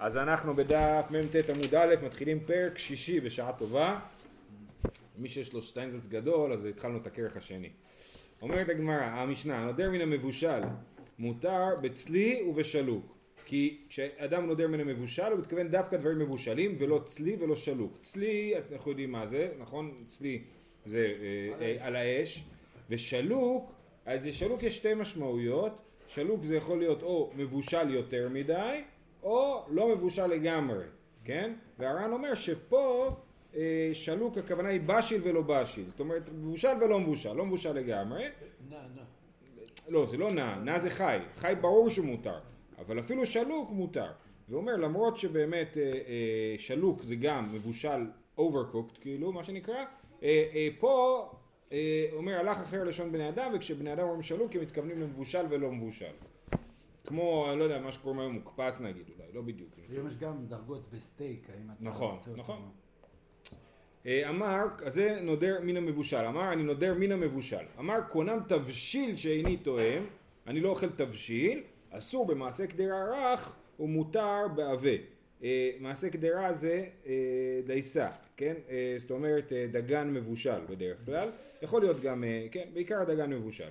אז 0.00 0.16
אנחנו 0.16 0.54
בדף 0.54 1.06
מ"ט 1.10 1.50
עמוד 1.50 1.74
א', 1.74 1.94
מתחילים 2.04 2.40
פרק 2.40 2.78
שישי 2.78 3.20
בשעה 3.20 3.52
טובה. 3.52 4.00
מי 5.18 5.28
שיש 5.28 5.52
לו 5.52 5.62
שטיינזלץ 5.62 6.06
גדול, 6.06 6.52
אז 6.52 6.64
התחלנו 6.64 6.98
את 6.98 7.06
הכרך 7.06 7.36
השני. 7.36 7.70
אומרת 8.42 8.68
הגמרא, 8.68 9.02
המשנה, 9.02 9.64
נודר 9.64 9.90
מן 9.90 10.00
המבושל 10.00 10.60
מותר 11.18 11.76
בצלי 11.82 12.42
ובשלוק. 12.48 13.16
כי 13.46 13.78
כשאדם 13.88 14.46
נודר 14.46 14.68
מן 14.68 14.80
המבושל 14.80 15.32
הוא 15.32 15.38
מתכוון 15.38 15.68
דווקא 15.68 15.96
דברים 15.96 16.18
מבושלים 16.18 16.74
ולא 16.78 17.00
צלי 17.04 17.36
ולא 17.40 17.56
שלוק. 17.56 17.98
צלי, 18.02 18.54
אנחנו 18.72 18.90
יודעים 18.90 19.12
מה 19.12 19.26
זה, 19.26 19.48
נכון? 19.58 20.04
צלי 20.08 20.42
זה 20.86 21.14
אה, 21.20 21.66
אה, 21.66 21.86
על 21.86 21.96
האש, 21.96 22.44
ושלוק, 22.90 23.72
אז 24.06 24.26
לשלוק 24.26 24.62
יש 24.62 24.76
שתי 24.76 24.94
משמעויות, 24.94 25.82
שלוק 26.08 26.44
זה 26.44 26.56
יכול 26.56 26.78
להיות 26.78 27.02
או 27.02 27.30
מבושל 27.36 27.94
יותר 27.94 28.28
מדי, 28.28 28.82
או 29.24 29.64
לא 29.68 29.88
מבושל 29.88 30.26
לגמרי, 30.26 30.84
כן? 31.24 31.52
והר"ן 31.78 32.12
אומר 32.12 32.34
שפה 32.34 33.10
אה, 33.56 33.90
שלוק 33.92 34.38
הכוונה 34.38 34.68
היא 34.68 34.80
בשיל 34.86 35.20
ולא 35.24 35.42
בשיל, 35.42 35.84
זאת 35.90 36.00
אומרת 36.00 36.22
מבושל 36.32 36.76
ולא 36.80 37.00
מבושל, 37.00 37.32
לא 37.32 37.46
מבושל 37.46 37.72
לגמרי. 37.72 38.24
נע, 38.70 38.76
נע. 38.96 39.02
לא, 39.88 40.06
זה 40.06 40.16
לא 40.16 40.30
נע, 40.32 40.58
נע 40.58 40.78
זה 40.78 40.90
חי, 40.90 41.18
חי 41.36 41.52
ברור 41.60 41.88
שמותר, 41.88 42.38
אבל 42.78 43.00
אפילו 43.00 43.26
שלוק 43.26 43.70
מותר. 43.70 44.10
והוא 44.48 44.60
אומר 44.60 44.76
למרות 44.76 45.16
שבאמת 45.16 45.76
אה, 45.76 45.82
אה, 45.82 46.54
שלוק 46.58 47.02
זה 47.02 47.14
גם 47.14 47.54
מבושל 47.54 48.06
overcooked 48.38 49.00
כאילו, 49.00 49.32
מה 49.32 49.44
שנקרא, 49.44 49.84
אה, 50.22 50.44
אה, 50.54 50.68
פה 50.78 51.26
אה, 51.72 52.06
אומר 52.12 52.40
הלך 52.40 52.56
אחר 52.56 52.84
לשון 52.84 53.12
בני 53.12 53.28
אדם, 53.28 53.52
וכשבני 53.54 53.92
אדם 53.92 54.02
אומרים 54.02 54.22
שלוק 54.22 54.54
הם 54.54 54.60
מתכוונים 54.60 55.00
למבושל 55.00 55.46
ולא 55.50 55.72
מבושל. 55.72 56.12
כמו, 57.06 57.50
אני 57.50 57.58
לא 57.58 57.64
יודע, 57.64 57.80
מה 57.80 57.92
שקוראים 57.92 58.20
היום 58.20 58.32
מוקפץ 58.32 58.80
נגיד, 58.80 59.10
אולי, 59.18 59.32
לא 59.32 59.42
בדיוק. 59.42 59.70
היום 59.88 60.06
יש 60.06 60.16
גם 60.16 60.46
דרגות 60.46 60.90
בסטייק, 60.92 61.50
האם 61.50 61.70
אתה 61.70 61.84
נכון, 61.84 62.14
רוצה 62.14 62.30
אותו? 62.30 62.42
נכון. 62.42 62.70
אה, 64.06 64.28
אמר, 64.28 64.64
אז 64.84 64.94
זה 64.94 65.18
נודר 65.22 65.60
מן 65.62 65.76
המבושל, 65.76 66.24
אמר 66.24 66.52
אני 66.52 66.62
נודר 66.62 66.94
מן 66.94 67.12
המבושל, 67.12 67.64
אמר 67.78 68.00
קונם 68.08 68.40
תבשיל 68.48 69.16
שאיני 69.16 69.56
תואם, 69.56 70.02
אני 70.46 70.60
לא 70.60 70.68
אוכל 70.68 70.88
תבשיל, 70.90 71.62
אסור 71.90 72.26
במעשה 72.26 72.66
קדרה 72.66 73.32
רך 73.32 73.56
ומותר 73.80 74.48
בעבה. 74.56 74.96
אה, 75.44 75.70
מעשה 75.80 76.10
קדרה 76.10 76.52
זה 76.52 76.86
אה, 77.06 77.12
דייסה, 77.66 78.08
כן? 78.36 78.54
זאת 78.96 79.10
אומרת 79.10 79.52
דגן 79.72 80.14
מבושל 80.14 80.60
בדרך 80.68 81.04
כלל, 81.04 81.28
יכול 81.62 81.80
להיות 81.80 82.00
גם, 82.00 82.24
כן, 82.50 82.68
בעיקר 82.72 82.96
הדגן 83.00 83.32
מבושל. 83.32 83.70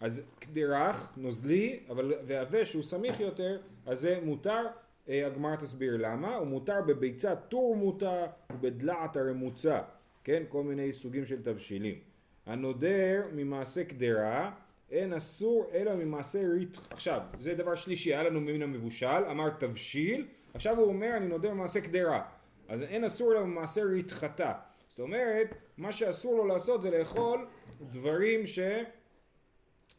אז 0.00 0.22
קדרך, 0.38 1.12
נוזלי, 1.16 1.80
אבל 1.88 2.14
ועבה 2.26 2.64
שהוא 2.64 2.82
סמיך 2.82 3.20
יותר, 3.20 3.58
אז 3.86 4.00
זה 4.00 4.18
מותר, 4.22 4.66
אה, 5.08 5.26
הגמרא 5.26 5.56
תסביר 5.56 5.96
למה, 5.96 6.36
הוא 6.36 6.46
מותר 6.46 6.82
בביצת 6.86 7.38
טור 7.48 7.76
מותר 7.76 8.26
ובדלעת 8.52 9.16
הרמוצה, 9.16 9.80
כן? 10.24 10.42
כל 10.48 10.62
מיני 10.62 10.92
סוגים 10.92 11.26
של 11.26 11.42
תבשילים. 11.42 11.98
הנודר 12.46 13.22
ממעשה 13.32 13.84
קדרה 13.84 14.52
אין 14.90 15.12
אסור 15.12 15.70
אלא 15.72 15.94
ממעשה 15.94 16.38
ריתח. 16.54 16.86
עכשיו, 16.90 17.20
זה 17.40 17.54
דבר 17.54 17.74
שלישי, 17.74 18.14
היה 18.14 18.22
לנו 18.22 18.40
מן 18.40 18.62
המבושל, 18.62 19.24
אמר 19.30 19.50
תבשיל, 19.50 20.26
עכשיו 20.54 20.78
הוא 20.78 20.88
אומר 20.88 21.16
אני 21.16 21.28
נודר 21.28 21.54
ממעשה 21.54 21.80
קדרה. 21.80 22.22
אז 22.68 22.82
אין 22.82 23.04
אסור 23.04 23.32
אלא 23.32 23.44
ממעשה 23.44 23.82
ריתחתה. 23.84 24.52
זאת 24.88 25.00
אומרת, 25.00 25.54
מה 25.78 25.92
שאסור 25.92 26.36
לו 26.36 26.46
לעשות 26.46 26.82
זה 26.82 26.90
לאכול 26.90 27.46
דברים 27.80 28.46
ש... 28.46 28.58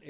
אה, 0.04 0.10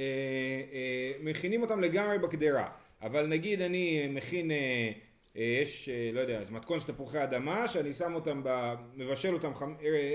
אה, 0.73 1.11
מכינים 1.23 1.61
אותם 1.61 1.79
לגמרי 1.79 2.19
בקדרה. 2.19 2.69
אבל 3.01 3.27
נגיד 3.27 3.61
אני 3.61 4.07
מכין, 4.09 4.51
אה, 4.51 4.91
אה, 5.37 5.59
יש, 5.61 5.89
לא 6.13 6.19
יודע, 6.19 6.41
מתכון 6.51 6.79
של 6.79 6.87
תפוחי 6.87 7.23
אדמה, 7.23 7.67
שאני 7.67 7.93
שם 7.93 8.15
אותם, 8.15 8.41
ב, 8.43 8.73
מבשל 8.95 9.33
אותם 9.33 9.51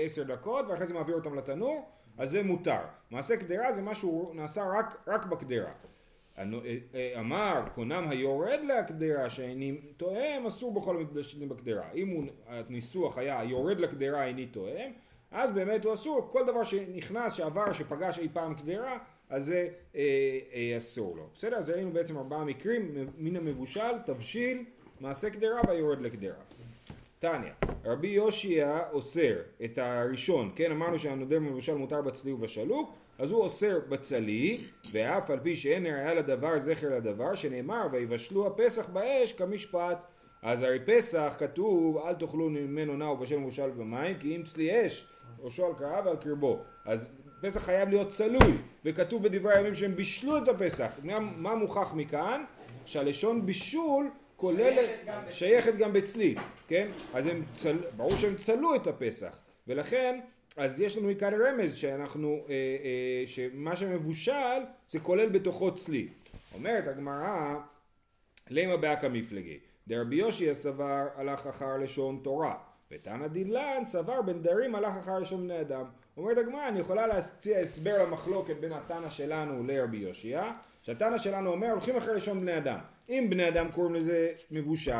עשר 0.05 0.23
דקות, 0.23 0.65
ואחרי 0.67 0.85
זה 0.85 0.93
מעביר 0.93 1.15
אותם 1.15 1.35
לתנור, 1.35 1.89
אז 2.17 2.29
זה 2.29 2.43
מותר. 2.43 2.79
מעשה 3.11 3.37
קדרה 3.37 3.73
זה 3.73 3.81
משהו 3.81 4.31
נעשה 4.35 4.63
רק, 4.77 4.95
רק 5.07 5.25
בקדרה. 5.25 5.71
אמר 7.19 7.63
קונם 7.75 8.07
היורד 8.09 8.59
לקדרה 8.63 9.29
שאיני 9.29 9.77
תואם 9.97 10.45
אסור 10.47 10.73
בכל 10.73 10.97
המקדשים 10.97 11.49
בקדרה 11.49 11.91
אם 11.95 12.27
הניסוח 12.47 13.17
היה 13.17 13.39
היורד 13.39 13.79
לקדרה 13.79 14.25
איני 14.25 14.45
תואם 14.45 14.91
אז 15.31 15.51
באמת 15.51 15.85
הוא 15.85 15.93
אסור 15.93 16.27
כל 16.31 16.45
דבר 16.45 16.63
שנכנס 16.63 17.33
שעבר 17.33 17.73
שפגש 17.73 18.19
אי 18.19 18.29
פעם 18.33 18.53
קדרה 18.53 18.97
אז 19.29 19.45
זה 19.45 19.67
אה, 19.95 20.01
אה, 20.53 20.77
אסור 20.77 21.17
לו 21.17 21.23
בסדר 21.33 21.55
אז 21.55 21.69
ראינו 21.69 21.91
בעצם 21.91 22.17
ארבעה 22.17 22.45
מקרים 22.45 23.07
מן 23.17 23.35
המבושל 23.35 23.99
תבשיל 24.05 24.65
מעשה 24.99 25.29
קדרה 25.29 25.61
והיורד 25.67 26.01
לקדרה 26.01 26.35
תניא, 27.19 27.51
רבי 27.85 28.07
יושיע 28.07 28.79
אוסר 28.91 29.35
את 29.65 29.77
הראשון, 29.77 30.51
כן 30.55 30.71
אמרנו 30.71 30.99
שהנודר 30.99 31.39
מבושל 31.39 31.75
מותר 31.75 32.01
בצלי 32.01 32.31
ובשלוק, 32.31 32.95
אז 33.19 33.31
הוא 33.31 33.41
אוסר 33.41 33.79
בצלי, 33.89 34.63
ואף 34.91 35.29
על 35.29 35.39
פי 35.39 35.55
שאין 35.55 35.85
ראיה 35.85 36.13
לדבר 36.13 36.59
זכר 36.59 36.89
לדבר, 36.97 37.35
שנאמר 37.35 37.87
ויבשלו 37.91 38.47
הפסח 38.47 38.89
באש 38.89 39.33
כמשפט. 39.33 39.97
אז 40.41 40.63
הרי 40.63 40.79
פסח 40.85 41.35
כתוב 41.39 41.97
אל 41.97 42.13
תאכלו 42.13 42.49
ממנו 42.49 42.97
נע 42.97 43.05
ובשל 43.05 43.37
מבושל 43.37 43.69
במים, 43.69 44.17
כי 44.19 44.35
אם 44.35 44.43
צלי 44.43 44.85
אש 44.85 45.07
ראשו 45.39 45.65
על 45.65 45.73
קרעיו 45.77 46.03
ועל 46.05 46.15
קרבו. 46.15 46.59
אז 46.85 47.09
פסח 47.45 47.63
חייב 47.65 47.89
להיות 47.89 48.09
צלוי, 48.09 48.57
וכתוב 48.85 49.23
בדברי 49.23 49.57
הימים 49.57 49.75
שהם 49.75 49.95
בישלו 49.95 50.37
את 50.37 50.47
הפסח. 50.47 50.91
מה, 51.03 51.19
מה 51.19 51.55
מוכח 51.55 51.93
מכאן? 51.95 52.43
שהלשון 52.85 53.45
בישול 53.45 54.09
כוללת, 54.35 54.89
שייכת 55.31 55.75
גם 55.75 55.93
בצלי, 55.93 56.35
כן? 56.67 56.87
אז 57.13 57.27
הם 57.27 57.43
צל, 57.53 57.77
ברור 57.97 58.11
שהם 58.15 58.35
צלו 58.35 58.75
את 58.75 58.87
הפסח, 58.87 59.39
ולכן, 59.67 60.19
אז 60.57 60.81
יש 60.81 60.97
לנו 60.97 61.07
מכאן 61.07 61.33
רמז 61.33 61.75
שאנחנו, 61.75 62.45
אה, 62.49 62.53
אה, 62.53 63.27
שמה 63.27 63.75
שמבושל 63.75 64.61
זה 64.89 64.99
כולל 64.99 65.29
בתוכו 65.29 65.75
צלי. 65.75 66.07
אומרת 66.53 66.87
הגמרא, 66.87 67.55
למה 68.49 68.77
באקא 68.77 69.07
מפלגי? 69.07 69.59
דרבי 69.87 70.15
יושיע 70.15 70.53
סבר 70.53 71.07
הלך 71.15 71.47
אחר 71.47 71.77
לשון 71.77 72.19
תורה, 72.23 72.55
ותנא 72.91 73.27
דילן 73.27 73.81
סבר 73.85 74.21
בן 74.21 74.41
דרים 74.41 74.75
הלך 74.75 74.93
אחר 75.01 75.19
לשון 75.19 75.43
בני 75.43 75.61
אדם. 75.61 75.85
אומרת 76.17 76.37
הגמרא, 76.37 76.67
אני 76.67 76.79
יכולה 76.79 77.07
להציע 77.07 77.59
הסבר 77.59 78.03
למחלוקת 78.03 78.55
בין 78.59 78.73
התנא 78.73 79.09
שלנו 79.09 79.63
לרבי 79.63 79.97
יושיע, 79.97 80.51
שהתנא 80.81 81.17
שלנו 81.17 81.51
אומר 81.51 81.71
הולכים 81.71 81.95
אחרי 81.97 82.15
לשון 82.15 82.39
בני 82.39 82.57
אדם. 82.57 82.77
אם 83.09 83.27
בני 83.29 83.47
אדם 83.47 83.71
קוראים 83.71 83.95
לזה 83.95 84.29
מבושל, 84.51 84.91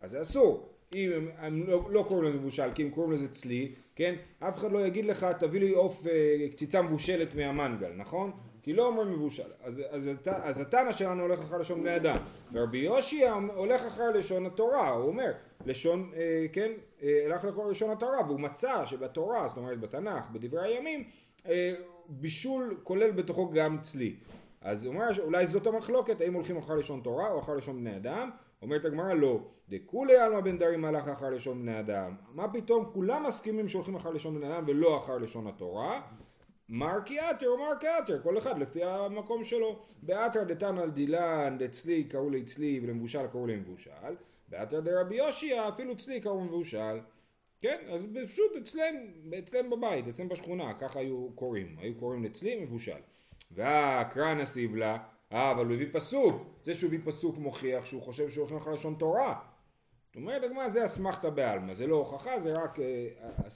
אז 0.00 0.10
זה 0.10 0.20
אסור. 0.20 0.68
אם 0.94 1.10
הם, 1.16 1.28
הם 1.38 1.64
לא, 1.66 1.88
לא 1.90 2.04
קוראים 2.08 2.24
לזה 2.24 2.38
מבושל, 2.38 2.68
כי 2.74 2.82
הם 2.82 2.90
קוראים 2.90 3.12
לזה 3.12 3.28
צלי, 3.28 3.72
כן? 3.96 4.14
אף 4.38 4.58
אחד 4.58 4.72
לא 4.72 4.86
יגיד 4.86 5.04
לך 5.04 5.26
תביא 5.38 5.60
לי 5.60 5.70
עוף 5.70 6.06
אה, 6.06 6.12
קציצה 6.52 6.82
מבושלת 6.82 7.34
מהמנגל, 7.34 7.92
נכון? 7.96 8.30
כי 8.62 8.72
לא 8.72 8.86
אומרים 8.86 9.12
מבושל. 9.12 9.42
אז, 9.64 9.82
אז, 9.90 10.06
הת- 10.06 10.28
אז 10.28 10.60
התנא 10.60 10.92
שלנו 10.92 11.22
הולך 11.22 11.40
אחר 11.40 11.58
לשון 11.58 11.80
בני 11.80 11.96
אדם. 11.96 12.16
ורבי 12.52 12.78
יושיע 12.78 13.32
הולך 13.54 13.86
אחר 13.86 14.10
לשון 14.10 14.46
התורה, 14.46 14.88
הוא 14.90 15.06
אומר, 15.08 15.32
לשון, 15.66 16.10
אה, 16.16 16.46
כן, 16.52 16.72
הלך 17.02 17.44
אחר 17.44 17.66
לשון 17.66 17.90
התורה, 17.90 18.22
והוא 18.26 18.40
מצא 18.40 18.86
שבתורה, 18.86 19.48
זאת 19.48 19.56
אומרת 19.56 19.80
בתנ"ך, 19.80 20.30
בדברי 20.32 20.68
הימים, 20.68 21.04
אה, 21.46 21.74
בישול 22.08 22.80
כולל 22.82 23.10
בתוכו 23.10 23.50
גם 23.50 23.78
צלי. 23.82 24.16
אז 24.60 24.84
הוא 24.84 24.94
אומר 24.94 25.12
שאולי 25.12 25.46
זאת 25.46 25.66
המחלוקת, 25.66 26.20
האם 26.20 26.34
הולכים 26.34 26.56
אחר 26.56 26.74
לשון 26.74 27.00
תורה 27.00 27.30
או 27.30 27.40
אחר 27.40 27.54
לשון 27.54 27.76
בני 27.76 27.96
אדם? 27.96 28.30
אומרת 28.62 28.84
הגמרא 28.84 29.14
לא, 29.14 29.40
דכולי 29.68 30.16
עלמא 30.16 30.40
בן 30.40 30.58
דרים 30.58 30.84
הלך 30.84 31.08
אחר 31.08 31.30
לשון 31.30 31.62
בני 31.62 31.80
אדם. 31.80 32.14
מה 32.34 32.52
פתאום 32.52 32.90
כולם 32.92 33.26
מסכימים 33.26 33.68
שהולכים 33.68 33.96
אחר 33.96 34.10
לשון 34.10 34.34
בני 34.34 34.46
אדם 34.48 34.64
ולא 34.66 34.98
אחר 34.98 35.18
לשון 35.18 35.46
התורה? 35.46 36.00
מר 36.68 36.98
כאתר 37.04 37.48
או 37.48 37.58
מר 37.58 37.72
כאתר, 37.80 38.22
כל 38.22 38.38
אחד 38.38 38.58
לפי 38.58 38.84
המקום 38.84 39.44
שלו. 39.44 39.78
באתר 40.02 40.44
דתנא 40.44 40.86
דילן 40.86 41.56
דצלי 41.58 42.04
קראו 42.04 42.30
לצלי 42.30 42.80
ולמבושל 42.82 43.26
קראו 43.26 43.46
למבושל. 43.46 43.90
באתר 44.48 44.80
דרבי 44.80 45.16
יושיע 45.16 45.68
אפילו 45.68 45.96
צלי 45.96 46.20
קראו 46.20 46.40
מבושל. 46.40 47.00
כן, 47.60 47.76
אז 47.92 48.06
פשוט 48.26 48.52
אצלם, 48.62 48.94
אצלם 49.38 49.70
בבית, 49.70 50.08
אצלם 50.08 50.28
בשכונה, 50.28 50.74
ככה 50.74 51.00
היו 51.00 51.28
קוראים. 51.34 51.76
היו 51.78 51.94
קוראים 51.94 52.24
לצלי 52.24 52.64
מבושל. 52.64 53.00
והקרא 53.50 54.34
נסיב 54.34 54.76
לה, 54.76 54.98
אה, 55.32 55.50
אבל 55.50 55.66
הוא 55.66 55.74
הביא 55.74 55.88
פסוק. 55.92 56.42
זה 56.64 56.74
שהוא 56.74 56.88
הביא 56.88 57.00
פסוק 57.04 57.38
מוכיח 57.38 57.86
שהוא 57.86 58.02
חושב 58.02 58.30
שהולכים 58.30 58.56
אחר 58.56 58.70
לשון 58.70 58.94
תורה. 58.98 59.40
זאת 60.16 60.16
אומרת 60.22 60.42
הגמרא 60.42 60.68
זה 60.68 60.84
אסמכתא 60.84 61.30
בעלמא, 61.30 61.74
זה 61.74 61.86
לא 61.86 61.96
הוכחה, 61.96 62.40
זה 62.40 62.52
רק 62.52 62.80
אה, 62.80 63.48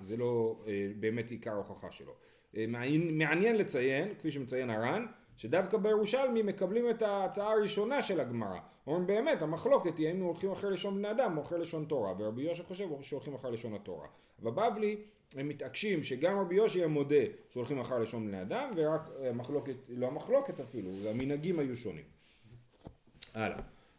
זה 0.00 0.16
לא 0.16 0.62
אה, 0.66 0.88
באמת 1.00 1.30
עיקר 1.30 1.50
ההוכחה 1.50 1.92
שלו. 1.92 2.12
אה, 2.56 2.66
מעניין, 2.68 3.18
מעניין 3.18 3.56
לציין, 3.56 4.14
כפי 4.18 4.30
שמציין 4.30 4.70
הר"ן, 4.70 5.06
שדווקא 5.42 5.76
בירושלמי 5.76 6.42
מקבלים 6.42 6.90
את 6.90 7.02
ההצעה 7.02 7.52
הראשונה 7.52 8.02
של 8.02 8.20
הגמרא. 8.20 8.58
אומרים 8.86 9.06
באמת, 9.06 9.42
המחלוקת 9.42 9.98
היא 9.98 10.08
האם 10.08 10.20
הולכים 10.20 10.52
אחרי 10.52 10.70
לשון 10.70 10.98
בני 10.98 11.10
אדם 11.10 11.36
או 11.36 11.42
אחרי 11.42 11.58
לשון 11.58 11.84
תורה, 11.84 12.12
ורבי 12.18 12.42
יושע 12.42 12.62
חושב 12.62 12.84
שהולכים 13.00 13.34
אחרי 13.34 13.52
לשון 13.52 13.74
התורה. 13.74 14.06
בבבלי 14.42 14.96
הם 15.36 15.48
מתעקשים 15.48 16.02
שגם 16.02 16.38
רבי 16.38 16.54
יושע 16.54 16.86
מודה 16.86 17.24
שהולכים 17.50 17.80
אחר 17.80 17.98
לשון 17.98 18.28
בני 18.28 18.42
אדם, 18.42 18.70
ורק 18.76 19.10
המחלוקת, 19.30 19.74
לא 19.88 20.06
המחלוקת 20.06 20.60
אפילו, 20.60 20.90
המנהגים 21.10 21.58
היו 21.58 21.76
שונים. 21.76 22.04
הלאה. 23.34 23.58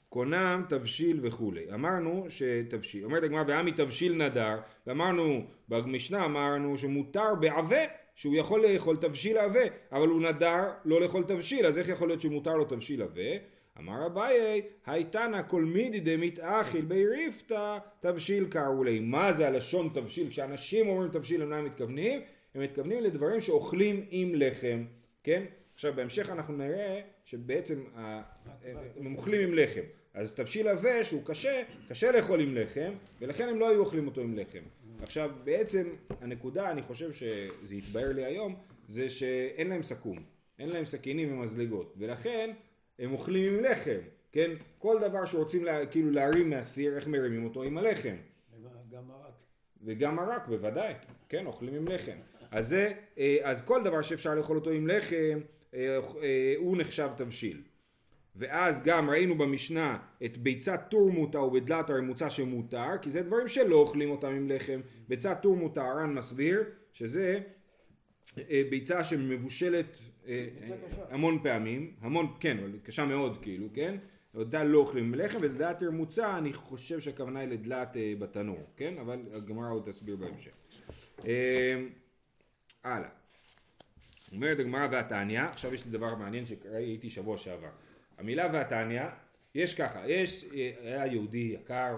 קונם, 0.09 0.65
תבשיל 0.69 1.19
וכולי. 1.21 1.73
אמרנו 1.73 2.25
שתבשיל, 2.29 3.05
אומרת 3.05 3.23
הגמרא 3.23 3.43
ועמי 3.47 3.71
תבשיל 3.71 4.25
נדר, 4.25 4.59
ואמרנו 4.87 5.45
במשנה 5.69 6.25
אמרנו 6.25 6.77
שמותר 6.77 7.35
בעווה 7.39 7.83
שהוא 8.15 8.36
יכול 8.36 8.68
לאכול 8.68 8.98
תבשיל 8.98 9.38
עבה, 9.38 9.63
אבל 9.92 10.07
הוא 10.07 10.21
נדר 10.21 10.63
לא 10.86 11.01
לאכול 11.01 11.24
תבשיל, 11.24 11.65
אז 11.65 11.77
איך 11.77 11.89
יכול 11.89 12.07
להיות 12.07 12.21
שמותר 12.21 12.56
לו 12.57 12.65
תבשיל 12.65 13.01
עבה? 13.01 13.38
אמר 13.80 14.06
אביי, 14.06 14.62
הייתנא 14.86 15.42
כל 15.48 15.63
מידי 15.63 16.00
דמית 16.00 16.39
אכיל 16.39 16.86
בי 16.86 17.07
ריפתא 17.07 17.77
תבשיל 18.00 18.45
קראו. 18.50 18.83
מה 19.01 19.31
זה 19.31 19.48
הלשון 19.48 19.89
תבשיל? 19.94 20.30
כשאנשים 20.30 20.88
אומרים 20.88 21.12
תבשיל, 21.12 21.42
למה 21.42 21.56
הם 21.56 21.65
מתכוונים? 21.65 22.21
הם 22.56 22.62
מתכוונים 22.62 23.04
לדברים 23.04 23.42
שאוכלים 23.42 24.06
עם 24.10 24.31
לחם, 24.36 24.86
כן? 25.24 25.44
עכשיו 25.74 25.94
בהמשך 25.95 26.30
אנחנו 26.30 26.57
נראה 26.57 27.01
שבעצם 27.25 27.83
הם 29.00 29.15
אוכלים 29.15 29.50
עם 29.50 29.54
לחם. 29.54 29.81
אז 30.13 30.33
תבשיל 30.33 30.68
עבה 30.68 31.04
שהוא 31.04 31.21
קשה, 31.25 31.62
קשה 31.89 32.12
לאכול 32.12 32.42
עם 32.42 32.56
לחם, 32.56 32.94
ולכן 33.21 33.50
הם 33.50 33.60
לא 33.60 33.69
היו 33.69 33.80
אוכלים 33.80 34.07
אותו 34.07 34.21
עם 34.21 34.38
לחם. 34.38 34.63
עכשיו 35.03 35.31
בעצם 35.44 35.89
הנקודה, 36.21 36.71
אני 36.71 36.81
חושב 36.81 37.11
שזה 37.11 37.75
יתבהר 37.75 38.11
לי 38.11 38.25
היום, 38.25 38.55
זה 38.88 39.09
שאין 39.09 39.69
להם 39.69 39.83
סכו"ם, 39.83 40.17
אין 40.59 40.69
להם 40.69 40.85
סכינים 40.85 41.33
ומזלגות, 41.33 41.94
ולכן 41.97 42.51
הם 43.00 43.11
אוכלים 43.11 43.53
עם 43.53 43.63
לחם, 43.63 44.00
כן? 44.31 44.51
כל 44.77 44.97
דבר 45.01 45.25
שרוצים 45.25 45.65
לה, 45.65 45.85
כאילו 45.85 46.11
להרים 46.11 46.50
מהסיר, 46.50 46.95
איך 46.95 47.07
מרימים 47.07 47.44
אותו? 47.44 47.63
עם 47.63 47.77
הלחם. 47.77 48.15
גם 48.91 49.07
מרק. 49.07 49.33
וגם 49.83 50.15
מרק, 50.15 50.47
בוודאי, 50.47 50.94
כן, 51.29 51.45
אוכלים 51.45 51.75
עם 51.75 51.88
לחם. 51.88 52.17
אז, 52.51 52.67
זה, 52.67 52.94
אה, 53.17 53.38
אז 53.44 53.61
כל 53.61 53.83
דבר 53.83 54.01
שאפשר 54.01 54.35
לאכול 54.35 54.57
אותו 54.57 54.69
עם 54.69 54.88
לחם, 54.88 55.39
אה, 55.73 56.00
אה, 56.21 56.53
הוא 56.57 56.77
נחשב 56.77 57.09
תבשיל. 57.17 57.61
ואז 58.35 58.83
גם 58.83 59.09
ראינו 59.09 59.38
במשנה 59.38 59.97
את 60.25 60.38
ביצת 60.38 60.81
תורמותא 60.89 61.38
ובדלת 61.38 61.89
הרמוצה 61.89 62.30
שמותר, 62.30 62.97
כי 63.01 63.12
זה 63.12 63.21
דברים 63.21 63.47
שלא 63.47 63.75
אוכלים 63.75 64.09
אותם 64.09 64.27
עם 64.27 64.50
לחם. 64.50 64.81
ביצת 65.07 65.39
תורמותא 65.41 65.80
הר"ן 65.80 66.13
מסביר 66.13 66.63
שזה 66.94 67.39
ביצה 68.69 69.03
שמבושלת 69.03 69.97
המון 71.09 71.39
פעמים, 71.44 71.94
המון, 72.01 72.33
כן, 72.39 72.57
אבל 72.59 72.71
קשה 72.83 73.06
מאוד 73.06 73.38
כאילו, 73.41 73.68
כן? 73.74 73.95
אותה 74.36 74.63
לא 74.63 74.77
אוכלים 74.77 75.06
עם 75.06 75.15
לחם, 75.15 75.38
ודלת 75.41 75.79
תרמוצה 75.79 76.38
אני 76.38 76.53
חושב 76.53 77.00
שהכוונה 77.00 77.39
היא 77.39 77.50
לדלת 77.50 77.89
בתנור, 78.19 78.59
כן? 78.77 78.94
אבל 79.01 79.19
הגמרא 79.33 79.71
עוד 79.71 79.83
תסביר 79.91 80.15
בהמשך. 80.15 80.51
הלאה. 82.83 83.09
אומרת 84.31 84.59
הגמרא 84.59 84.88
והתניא, 84.91 85.41
עכשיו 85.41 85.74
יש 85.74 85.86
לי 85.86 85.91
דבר 85.91 86.15
מעניין 86.15 86.45
שראיתי 86.45 87.09
שבוע 87.09 87.38
שעבר. 87.38 87.69
המילה 88.18 88.48
והתניא, 88.54 89.04
יש 89.56 89.75
ככה, 89.75 90.07
יש, 90.07 90.45
היה 90.81 91.06
יהודי 91.06 91.57
יקר 91.62 91.98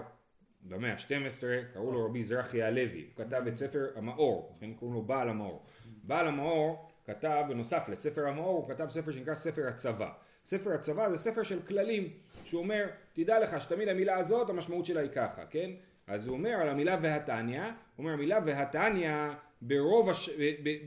במאה 0.62 0.92
ה-12, 0.92 1.72
קראו 1.72 1.92
לו 1.92 2.04
רבי 2.04 2.24
זרחי 2.24 2.62
הלוי, 2.62 3.06
הוא 3.16 3.24
כתב 3.24 3.42
את 3.48 3.56
ספר 3.56 3.86
המאור, 3.96 4.54
לכן 4.56 4.74
קוראים 4.74 4.94
לו 4.94 5.02
בעל 5.02 5.28
המאור. 5.28 5.66
בעל 6.02 6.28
המאור 6.28 6.88
כתב, 7.04 7.44
בנוסף 7.48 7.88
לספר 7.88 8.28
המאור, 8.28 8.56
הוא 8.56 8.68
כתב 8.68 8.86
ספר 8.90 9.12
שנקרא 9.12 9.34
ספר 9.34 9.68
הצבא. 9.68 10.12
ספר 10.44 10.72
הצבא 10.72 11.10
זה 11.10 11.16
ספר 11.16 11.42
של 11.42 11.62
כללים, 11.62 12.08
שהוא 12.44 12.62
אומר, 12.62 12.86
תדע 13.12 13.40
לך 13.40 13.60
שתמיד 13.60 13.88
המילה 13.88 14.18
הזאת, 14.18 14.50
המשמעות 14.50 14.86
שלה 14.86 15.00
היא 15.00 15.10
ככה, 15.10 15.46
כן? 15.46 15.70
אז 16.06 16.26
הוא 16.26 16.36
אומר 16.36 16.50
על 16.50 16.68
המילה 16.68 16.98
והתניא, 17.02 17.62
הוא 17.62 17.72
אומר 17.98 18.12
המילה 18.12 18.38
והתניא 18.44 19.12
ברוב, 19.62 20.10
הש... 20.10 20.30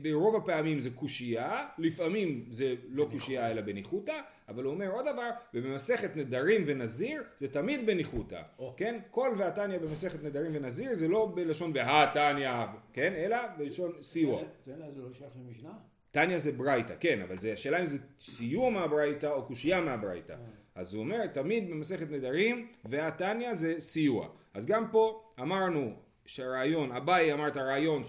ברוב 0.02 0.36
הפעמים 0.36 0.80
זה 0.80 0.90
קושייה, 0.90 1.66
לפעמים 1.78 2.44
זה 2.50 2.74
לא 2.88 3.08
קושייה 3.10 3.50
אלא 3.50 3.60
בניחותא, 3.60 4.20
אבל 4.48 4.64
הוא 4.64 4.72
אומר 4.74 4.90
עוד 4.90 5.06
דבר, 5.12 5.30
ובמסכת 5.54 6.16
נדרים 6.16 6.64
ונזיר 6.66 7.22
זה 7.38 7.48
תמיד 7.48 7.86
בניחותא, 7.86 8.42
oh. 8.58 8.62
כן? 8.76 8.98
כל 9.10 9.34
והתניא 9.36 9.78
במסכת 9.78 10.22
נדרים 10.22 10.52
ונזיר 10.54 10.94
זה 10.94 11.08
לא 11.08 11.32
בלשון 11.34 11.72
והתניא, 11.74 12.50
כן? 12.92 13.12
אלא 13.16 13.36
בלשון 13.58 13.92
סיוע. 14.02 14.42
זה 14.64 14.72
לא 14.96 15.12
שייך 15.12 15.32
למשנה? 15.46 15.72
תניא 16.10 16.38
זה 16.38 16.52
ברייתא, 16.52 16.94
כן, 17.00 17.22
אבל 17.22 17.38
זה, 17.38 17.52
השאלה 17.52 17.80
אם 17.80 17.86
זה 17.86 17.98
סיוע 18.18 18.70
מהברייתא 18.70 19.26
או 19.26 19.46
קושייה 19.46 19.80
מהברייתא. 19.80 20.34
אז 20.74 20.94
הוא 20.94 21.02
אומר, 21.02 21.26
תמיד 21.26 21.70
במסכת 21.70 22.10
נדרים, 22.10 22.68
והתניא 22.84 23.54
זה 23.54 23.74
סיוע. 23.78 24.28
אז 24.54 24.66
גם 24.66 24.86
פה 24.90 25.22
אמרנו 25.40 25.92
שהרעיון, 26.26 26.92
אביי 26.92 27.32
אמר 27.32 27.48
את 27.48 27.56
הרעיון 27.56 28.04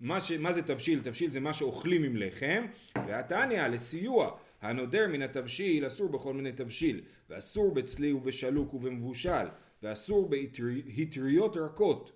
שמה 0.00 0.20
ש, 0.20 0.32
מה 0.32 0.52
זה 0.52 0.62
תבשיל? 0.62 1.00
תבשיל 1.00 1.30
זה 1.30 1.40
מה 1.40 1.52
שאוכלים 1.52 2.04
עם 2.04 2.16
לחם, 2.16 2.66
והתניא 3.06 3.62
לסיוע. 3.62 4.36
הנודר 4.62 5.08
מן 5.08 5.22
התבשיל 5.22 5.86
אסור 5.86 6.08
בכל 6.08 6.34
מיני 6.34 6.52
תבשיל, 6.52 7.00
ואסור 7.30 7.74
בצלי 7.74 8.12
ובשלוק 8.12 8.74
ובמבושל, 8.74 9.46
ואסור 9.82 10.28
בהטריות 10.28 11.56
רכות, 11.56 12.12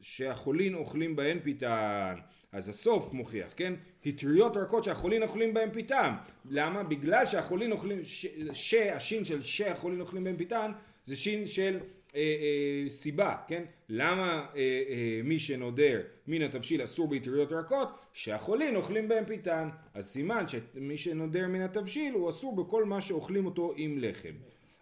שהחולין 0.00 0.74
אוכלים 0.74 1.16
בהן 1.16 1.38
פיתן. 1.42 2.14
אז 2.52 2.68
הסוף 2.68 3.12
מוכיח, 3.12 3.52
כן? 3.56 3.74
הטריות 4.06 4.56
רכות 4.56 4.84
שהחולין 4.84 5.22
אוכלים 5.22 5.54
בהן 5.54 5.70
פיתן. 5.72 6.14
למה? 6.50 6.82
בגלל 6.82 7.26
שהחולין 7.26 7.72
אוכלים, 7.72 8.02
ש, 8.02 8.26
ש, 8.52 8.74
השין 8.74 9.24
של 9.24 9.42
שהחולין 9.42 10.00
אוכלים 10.00 10.24
בהן 10.24 10.36
פיתן, 10.36 10.72
זה 11.04 11.16
שין 11.16 11.46
של 11.46 11.78
אה, 12.14 12.20
אה, 12.20 12.90
סיבה, 12.90 13.36
כן? 13.48 13.64
למה 13.88 14.46
אה, 14.56 14.82
אה, 14.88 15.20
מי 15.24 15.38
שנודר 15.38 16.00
מן 16.26 16.42
התבשיל 16.42 16.84
אסור 16.84 17.08
בהטריות 17.08 17.52
רכות? 17.52 17.88
שהחולין 18.12 18.76
אוכלים 18.76 19.08
בהם 19.08 19.24
פיתן. 19.24 19.68
אז 19.94 20.06
סימן 20.06 20.44
שמי 20.48 20.98
שנודר 20.98 21.48
מן 21.48 21.60
התבשיל 21.60 22.14
הוא 22.14 22.28
אסור 22.28 22.56
בכל 22.56 22.84
מה 22.84 23.00
שאוכלים 23.00 23.46
אותו 23.46 23.72
עם 23.76 23.98
לחם. 23.98 24.34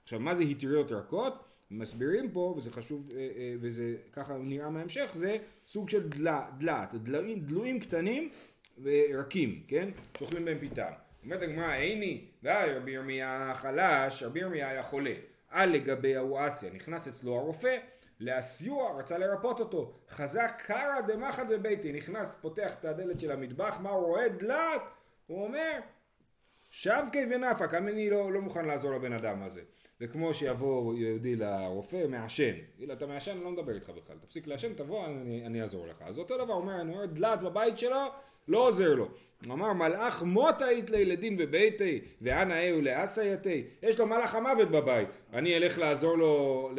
עכשיו 0.03 0.21
מה 0.21 0.35
זה 0.35 0.43
הטריות 0.43 0.93
רכות? 0.93 1.45
מסבירים 1.71 2.31
פה, 2.31 2.55
וזה 2.57 2.73
חשוב, 2.73 3.11
אה, 3.11 3.17
אה, 3.17 3.55
וזה 3.61 3.97
ככה 4.13 4.39
נראה 4.39 4.71
מההמשך, 4.71 5.11
זה 5.15 5.37
סוג 5.67 5.89
של 5.89 6.09
דלה, 6.09 6.47
דלת, 6.59 6.95
דלויים, 6.95 7.41
דלויים 7.41 7.81
קטנים 7.81 8.29
ורקים, 8.83 9.63
כן? 9.69 9.89
שאוכלים 10.19 10.45
בהם 10.45 10.59
פיתן. 10.59 10.91
אומרת 11.25 11.43
הגמרא, 11.43 11.75
איני, 11.75 12.25
רבי 12.45 12.91
ירמיה 12.91 13.53
חלש, 13.55 14.23
רבי 14.23 14.41
ירמיה 14.41 14.71
היה 14.71 14.83
חולה. 14.83 15.15
על 15.51 15.71
לגבי 15.71 16.17
האואסיה, 16.17 16.73
נכנס 16.73 17.09
אצלו 17.09 17.37
הרופא, 17.37 17.77
להסיוע, 18.21 18.99
רצה 18.99 19.19
לרפות 19.19 19.61
אותו, 19.61 19.93
חזק 20.09 20.63
קרא 20.67 21.01
דמחת 21.01 21.47
בביתי, 21.47 21.93
נכנס, 21.93 22.35
פותח 22.35 22.75
את 22.81 22.85
הדלת 22.85 23.21
של 23.21 23.31
המטבח, 23.31 23.79
מה 23.83 23.91
הוא 23.91 24.07
רואה? 24.07 24.29
דלת! 24.29 24.83
הוא 25.27 25.45
אומר, 25.45 25.79
שבקי 26.71 27.27
ונפק, 27.31 27.75
אני 27.75 28.11
לא, 28.11 28.33
לא 28.33 28.41
מוכן 28.41 28.65
לעזור 28.65 28.95
לבן 28.95 29.13
אדם 29.13 29.43
הזה. 29.43 29.61
זה 30.01 30.07
כמו 30.07 30.35
שיבוא 30.35 30.95
יהודי 30.95 31.37
לרופא, 31.37 32.07
מעשן. 32.09 32.55
כאילו, 32.77 32.93
אתה 32.93 33.07
מעשן, 33.07 33.31
אני 33.31 33.45
לא 33.45 33.51
מדבר 33.51 33.75
איתך 33.75 33.91
בכלל. 33.91 34.17
תפסיק 34.19 34.47
לעשן, 34.47 34.75
תבוא, 34.75 35.07
אני, 35.07 35.47
אני 35.47 35.63
אעזור 35.63 35.87
לך. 35.87 36.03
אז 36.03 36.19
אותו 36.19 36.45
דבר, 36.45 36.55
אומר, 36.55 36.81
אני 36.81 36.95
רואה 36.95 37.07
דלת 37.07 37.41
בבית 37.41 37.79
שלו, 37.79 38.07
לא 38.49 38.69
עוזר 38.69 38.95
לו. 38.95 39.09
הוא 39.47 39.55
אמר 39.55 39.73
מלאך 39.73 40.23
מות 40.23 40.63
היית 40.63 40.91
לילדין 40.91 41.37
בביתי 41.37 42.01
ואנא 42.21 42.55
אהו 42.55 42.81
לעשייתי 42.81 43.65
יש 43.83 43.99
לו 43.99 44.07
מלאך 44.07 44.35
המוות 44.35 44.71
בבית. 44.71 45.09
אני 45.33 45.57
אלך 45.57 45.79
לעזור 45.79 46.19
לו 46.19 46.71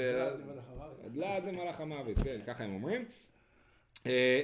דלעת 1.08 1.44
זה 1.44 1.52
מלאך 1.52 1.82
המוות. 1.82 2.18
כן 2.24 2.40
ככה 2.48 2.64
הם 2.64 2.74
אומרים. 2.74 3.06
אה, 4.08 4.42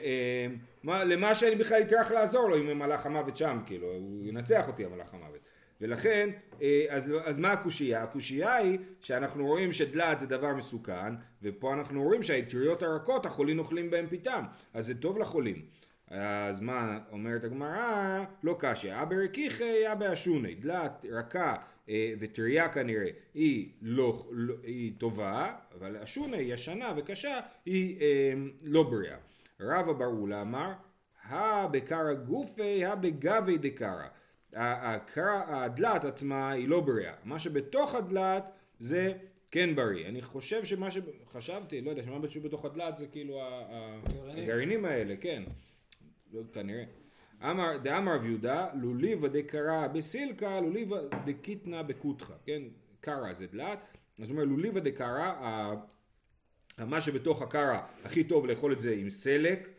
אה, 0.86 1.04
למה 1.04 1.36
שאני 1.36 1.56
בכלל 1.56 1.82
אטרח 1.82 2.12
לעזור 2.12 2.50
לו 2.50 2.58
אם 2.58 2.80
מלאך 2.80 3.06
המוות 3.06 3.38
שם 3.38 3.60
כאילו 3.66 3.88
הוא 3.88 4.26
ינצח 4.26 4.68
אותי 4.68 4.86
המלאך 4.86 5.14
המוות. 5.14 5.40
ולכן 5.82 6.30
אה, 6.62 6.86
אז, 6.90 7.14
אז 7.24 7.38
מה 7.38 7.52
הקושייה? 7.52 8.04
הקושייה 8.04 8.56
היא 8.56 8.78
שאנחנו 9.02 9.46
רואים 9.46 9.74
שדלעת 9.74 10.20
זה 10.20 10.26
דבר 10.26 10.54
מסוכן 10.54 11.14
ופה 11.44 11.74
אנחנו 11.74 12.04
רואים 12.04 12.24
שהאטריות 12.24 12.84
הרכות 12.84 13.26
החולים 13.26 13.60
אוכלים 13.60 13.90
בהם 13.90 14.08
פיתם. 14.08 14.44
אז 14.74 14.88
זה 14.88 15.02
טוב 15.02 15.18
לחולים 15.18 15.66
אז 16.10 16.60
מה 16.60 17.00
אומרת 17.12 17.44
הגמרא? 17.44 18.24
לא 18.44 18.56
קשה. 18.60 19.02
אבא 19.02 19.16
רקיחי 19.16 19.92
אבא 19.92 20.14
אשוני. 20.14 20.56
דלת 20.56 21.06
רכה 21.12 21.56
אה, 21.90 22.14
וטריה 22.20 22.70
כנראה 22.70 23.10
היא, 23.34 23.70
לא, 23.82 24.28
לא, 24.32 24.56
היא 24.64 24.92
טובה, 24.98 25.54
אבל 25.80 25.98
אשוני 25.98 26.38
ישנה 26.38 26.94
וקשה 26.98 27.40
היא 27.66 28.02
אה, 28.02 28.34
לא 28.64 28.84
בריאה. 28.84 29.18
רבא 29.60 29.94
ברולה 29.94 30.42
אמר, 30.42 30.72
הא 31.24 31.68
בקרא 31.68 32.14
גופי, 32.14 32.86
הא 32.86 32.96
בגבי 32.96 33.58
דקרא. 33.58 34.08
הדלת 34.54 36.04
עצמה 36.06 36.52
היא 36.52 36.68
לא 36.68 36.80
בריאה. 36.80 37.14
מה 37.24 37.40
שבתוך 37.40 37.96
הדלת 37.96 38.44
זה 38.80 39.14
כן 39.52 39.76
בריא. 39.76 40.08
אני 40.08 40.22
חושב 40.22 40.66
שמה 40.66 40.90
שחשבתי, 40.92 41.82
לא 41.82 41.90
יודע, 41.90 42.04
שמה 42.04 42.20
בתוך 42.44 42.66
הדלת 42.66 42.98
זה 42.98 43.08
כאילו 43.08 43.42
הגרעינים 44.38 44.86
האלה, 44.86 45.16
כן. 45.22 45.44
לא, 46.34 46.42
כנראה. 46.54 46.84
אמר, 47.44 47.78
דאמר 47.78 48.16
רב 48.16 48.26
יהודה, 48.26 48.68
לוליבא 48.82 49.28
דקרא 49.28 49.88
בסילקה, 49.88 50.62
לוליבא 50.62 50.98
דקיתנא 51.26 51.82
בקותחא, 51.82 52.34
כן? 52.46 52.62
קרא 53.02 53.34
זה 53.34 53.48
דלת, 53.48 53.80
אז 54.20 54.30
הוא 54.30 54.36
אומר 54.36 54.44
לוליבא 54.44 54.80
דקרא, 54.80 55.34
מה 56.88 57.02
שבתוך 57.02 57.42
הקרא 57.42 57.80
הכי 58.04 58.24
טוב 58.24 58.46
לאכול 58.46 58.74
את 58.74 58.80
זה 58.80 58.96
עם 59.00 59.10
סלק, 59.10 59.70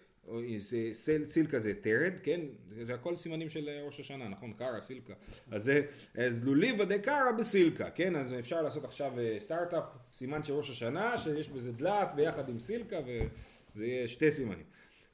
סל- 0.92 1.24
סילקה 1.28 1.58
זה 1.58 1.72
תרד, 1.80 2.12
כן? 2.22 2.40
זה 2.82 2.94
הכל 2.94 3.16
סימנים 3.16 3.50
של 3.50 3.68
ראש 3.86 4.00
השנה, 4.00 4.28
נכון? 4.28 4.52
קרא, 4.52 4.80
סילקה. 4.80 5.14
אז 5.50 5.64
זה, 5.64 5.82
אז 6.14 6.44
לוליבה 6.44 6.84
דקרא 6.84 7.32
בסילקה, 7.38 7.90
כן? 7.90 8.16
אז 8.16 8.34
אפשר 8.38 8.62
לעשות 8.62 8.84
עכשיו 8.84 9.18
אה, 9.18 9.36
סטארט-אפ, 9.40 9.84
סימן 10.12 10.44
של 10.44 10.52
ראש 10.52 10.70
השנה, 10.70 11.18
שיש 11.18 11.48
בזה 11.48 11.72
דלת 11.72 12.08
ביחד 12.16 12.48
עם 12.48 12.58
סילקה, 12.60 12.96
וזה 13.06 13.86
יהיה 13.86 14.08
שתי 14.08 14.30
סימנים. 14.30 14.64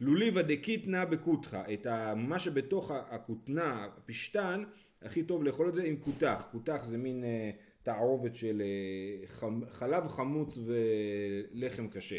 לוליבה 0.02 0.42
דקיתנה 0.42 1.04
בקותחה, 1.04 1.62
את 1.72 1.86
מה 2.16 2.38
שבתוך 2.38 2.90
הכותנה, 2.90 3.84
הפשתן, 3.84 4.64
הכי 5.02 5.22
טוב 5.22 5.44
לאכול 5.44 5.68
את 5.68 5.74
זה 5.74 5.82
עם 5.82 5.96
כותח. 5.96 6.46
כותח 6.52 6.84
זה 6.84 6.98
מין 6.98 7.24
אה, 7.24 7.50
תערובת 7.82 8.34
של 8.34 8.62
אה, 8.62 9.48
חלב 9.68 10.08
חמוץ 10.08 10.58
ולחם 10.66 11.88
קשה. 11.88 12.18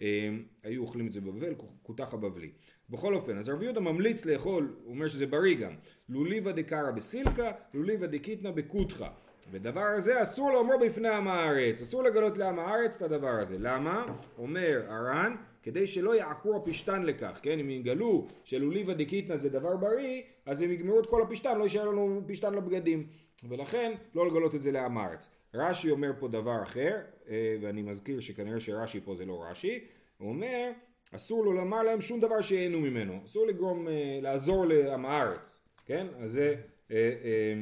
אה, 0.00 0.28
היו 0.62 0.82
אוכלים 0.82 1.06
את 1.06 1.12
זה 1.12 1.20
בבבל, 1.20 1.54
כותח 1.82 2.14
הבבלי. 2.14 2.50
בכל 2.90 3.14
אופן, 3.14 3.38
אז 3.38 3.48
רבי 3.48 3.64
יהודה 3.64 3.80
ממליץ 3.80 4.26
לאכול, 4.26 4.76
הוא 4.84 4.94
אומר 4.94 5.08
שזה 5.08 5.26
בריא 5.26 5.56
גם, 5.56 5.72
לוליבה 6.08 6.52
דקרא 6.52 6.90
בסילקה, 6.90 7.52
לוליבה 7.74 8.06
דקיתנה 8.06 8.52
בקותחה. 8.52 9.08
ודבר 9.50 9.80
הזה 9.96 10.22
אסור 10.22 10.52
לאומרו 10.52 10.78
בפני 10.78 11.08
עם 11.08 11.28
הארץ, 11.28 11.82
אסור 11.82 12.02
לגלות 12.02 12.38
לעם 12.38 12.58
הארץ 12.58 12.96
את 12.96 13.02
הדבר 13.02 13.40
הזה. 13.40 13.56
למה? 13.58 14.06
אומר 14.38 14.82
הר"ן, 14.88 15.36
כדי 15.64 15.86
שלא 15.86 16.14
יעקרו 16.14 16.56
הפשתן 16.56 17.02
לכך, 17.02 17.40
כן? 17.42 17.58
אם 17.58 17.70
יגלו 17.70 18.26
שלוליבה 18.44 18.94
דקיתנה 18.94 19.36
זה 19.36 19.48
דבר 19.48 19.76
בריא, 19.76 20.22
אז 20.46 20.62
הם 20.62 20.72
יגמרו 20.72 21.00
את 21.00 21.06
כל 21.06 21.22
הפשתן, 21.22 21.58
לא 21.58 21.62
יישאר 21.62 21.88
לנו 21.88 22.22
פשתן 22.26 22.54
לבגדים. 22.54 23.06
ולכן 23.48 23.92
לא 24.14 24.26
לגלות 24.26 24.54
את 24.54 24.62
זה 24.62 24.72
לעם 24.72 24.98
הארץ. 24.98 25.28
רש"י 25.54 25.90
אומר 25.90 26.10
פה 26.18 26.28
דבר 26.28 26.62
אחר, 26.62 27.00
אה, 27.28 27.56
ואני 27.60 27.82
מזכיר 27.82 28.20
שכנראה 28.20 28.60
שרש"י 28.60 29.00
פה 29.00 29.14
זה 29.14 29.24
לא 29.24 29.44
רש"י, 29.44 29.84
הוא 30.18 30.28
אומר, 30.28 30.70
אסור 31.12 31.44
לו 31.44 31.52
לומר 31.52 31.82
להם 31.82 32.00
שום 32.00 32.20
דבר 32.20 32.40
שייהנו 32.40 32.80
ממנו, 32.80 33.20
אסור 33.24 33.46
לגרום, 33.46 33.88
אה, 33.88 34.18
לעזור 34.22 34.66
לעם 34.66 35.06
הארץ, 35.06 35.58
כן? 35.86 36.06
אז 36.18 36.32
זה, 36.32 36.54
אה, 36.90 37.54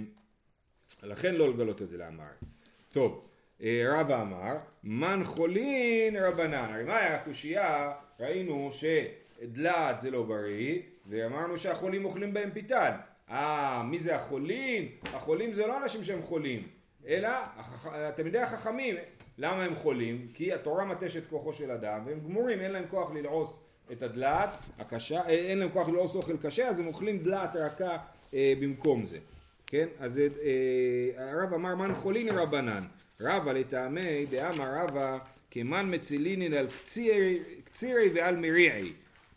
לכן 1.02 1.34
לא 1.34 1.48
לגלות 1.48 1.82
את 1.82 1.88
זה 1.88 1.96
לעם 1.96 2.20
הארץ. 2.20 2.54
טוב, 2.92 3.24
רבא 3.62 4.22
אמר, 4.22 4.56
מן 4.84 5.20
חולין 5.24 6.16
רבנן, 6.16 6.70
הרי 6.74 6.84
מה 6.84 6.96
היה 6.96 7.14
הקושייה? 7.14 7.92
ראינו 8.20 8.70
שדלעת 8.72 10.00
זה 10.00 10.10
לא 10.10 10.22
בריא, 10.22 10.78
ואמרנו 11.06 11.58
שהחולים 11.58 12.04
אוכלים 12.04 12.34
בהם 12.34 12.50
פיתן. 12.50 12.90
אה, 13.30 13.82
מי 13.82 13.98
זה 13.98 14.16
החולים? 14.16 14.88
החולים 15.04 15.52
זה 15.52 15.66
לא 15.66 15.82
אנשים 15.82 16.04
שהם 16.04 16.22
חולים, 16.22 16.62
אלא 17.06 17.28
החכ... 17.56 17.88
תלמידי 18.16 18.38
החכמים. 18.38 18.96
למה 19.38 19.64
הם 19.64 19.74
חולים? 19.74 20.26
כי 20.34 20.52
התורה 20.52 20.84
מטשת 20.84 21.28
כוחו 21.30 21.52
של 21.52 21.70
אדם, 21.70 22.02
והם 22.06 22.20
גמורים, 22.20 22.60
אין 22.60 22.70
להם 22.70 22.84
כוח 22.90 23.10
ללעוס 23.12 23.64
את 23.92 24.02
הדלעת 24.02 24.56
הקשה, 24.78 25.20
אה, 25.20 25.28
אין 25.28 25.58
להם 25.58 25.70
כוח 25.70 25.88
ללעוס 25.88 26.16
אוכל 26.16 26.36
קשה, 26.36 26.68
אז 26.68 26.80
הם 26.80 26.86
אוכלים 26.86 27.18
דלעת 27.18 27.56
רכה 27.56 27.96
אה, 28.34 28.52
במקום 28.60 29.04
זה. 29.04 29.18
כן? 29.66 29.88
אז 29.98 30.18
אה, 30.18 31.30
הרב 31.30 31.54
אמר 31.54 31.74
מן 31.74 31.94
חולין 31.94 32.28
רבנן. 32.28 32.80
רבא 33.20 33.52
לטעמי 33.52 34.26
דאמר 34.26 34.82
רבא 34.82 35.18
כמן 35.50 35.94
מצילינין 35.94 36.52
על 36.54 36.66
קצירי, 36.66 37.38
קצירי 37.64 38.10
ועל 38.14 38.36
מריעי. 38.36 38.92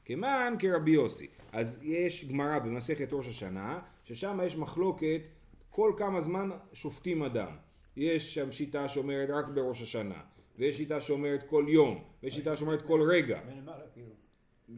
כמן 0.05 0.53
כרבי 0.59 0.91
יוסי. 0.91 1.27
אז 1.51 1.79
יש 1.81 2.25
גמרא 2.25 2.59
במסכת 2.59 3.07
ראש 3.11 3.27
השנה, 3.27 3.79
ששם 4.03 4.39
יש 4.45 4.57
מחלוקת 4.57 5.21
כל 5.69 5.93
כמה 5.97 6.21
זמן 6.21 6.49
שופטים 6.73 7.23
אדם. 7.23 7.55
יש 7.97 8.33
שם 8.33 8.51
שיטה 8.51 8.87
שאומרת 8.87 9.29
רק 9.29 9.47
בראש 9.47 9.81
השנה, 9.81 10.21
ויש 10.57 10.77
שיטה 10.77 11.01
שאומרת 11.01 11.43
כל 11.43 11.65
יום, 11.67 12.03
ויש 12.23 12.35
שיטה 12.35 12.57
שאומרת 12.57 12.81
כל 12.81 13.01
רגע. 13.01 13.39
כאילו. 13.93 14.09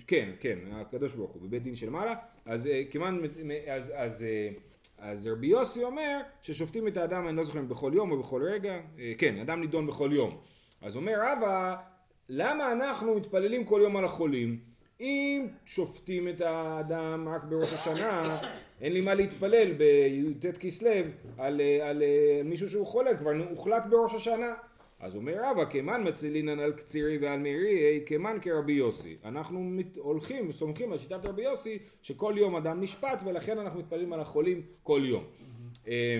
כן, 0.08 0.30
כן, 0.39 0.60
הקדוש 0.72 1.16
ברוך 1.16 1.32
הוא, 1.32 1.42
בבית 1.42 1.63
דין 1.63 1.75
של 1.75 1.89
מעלה, 1.89 2.16
אז 2.46 2.68
אה, 2.68 2.84
כמען, 2.92 3.22
אז, 3.72 3.94
אז, 3.96 4.24
אה, 4.24 4.50
אז 4.98 5.27
רבי 5.27 5.48
יוסי 5.48 5.84
אומר 5.84 6.20
ששופטים 6.42 6.88
את 6.88 6.98
האדם, 6.98 7.27
אני 7.27 7.38
לא 7.38 7.44
זוכר 7.44 7.60
אם 7.60 7.70
בכל 7.70 7.92
יום 7.94 8.12
או 8.12 8.20
בכל 8.20 8.44
רגע, 8.44 8.80
אה, 9.00 9.13
כן, 9.18 9.39
אדם 9.39 9.62
נידון 9.62 9.88
בכל 9.88 10.10
יום. 10.13 10.38
אז 10.82 10.96
אומר 10.96 11.13
רבא, 11.18 11.75
למה 12.30 12.72
אנחנו 12.72 13.16
מתפללים 13.16 13.66
כל 13.66 13.80
יום 13.84 13.98
על 13.98 14.06
החולים? 14.06 14.60
אם 15.00 15.48
שופטים 15.66 16.27
את 16.27 16.42
האדם 16.42 17.30
רק 17.30 17.44
בראש 17.44 17.74
השנה, 17.74 18.38
אין 18.82 18.94
לי 18.94 19.01
מה 19.01 19.13
להתפלל 19.13 19.74
בי"ט 19.74 20.46
כסלו 20.60 20.89
על, 21.38 21.62
אה, 21.62 21.89
על, 21.89 22.04
אה, 22.04 22.42
מישהו 22.44 22.70
שהוא 22.70 22.88
חולה, 22.88 23.18
כבר 23.18 23.32
הוחלט 23.50 23.86
בראש 23.86 24.13
השנה. 24.13 24.54
אז 25.00 25.16
אומר 25.16 25.36
רבא, 25.44 25.66
כמן 25.66 26.08
מצילינן 26.08 26.60
על 26.60 26.72
קצירי 26.74 27.18
ועל 27.18 27.39
מירי, 27.39 28.04
כמן 28.06 28.38
כרבי 28.42 28.74
יוסי. 28.74 29.18
אנחנו 29.25 29.63
מת, 29.63 29.98
הולכים, 29.98 30.51
סומכים 30.51 30.92
על 30.92 30.98
שיטת 30.98 31.25
רבי 31.25 31.42
יוסי, 31.44 31.80
שכל 32.01 32.34
יום 32.38 32.56
אדם 32.56 32.82
נשפט, 32.82 33.22
ולכן 33.25 33.58
אנחנו 33.58 33.80
מתפללים 33.80 34.13
על 34.13 34.20
החולים 34.20 34.62
כל 34.84 35.01
יום. 35.06 35.24
אה, 35.88 36.20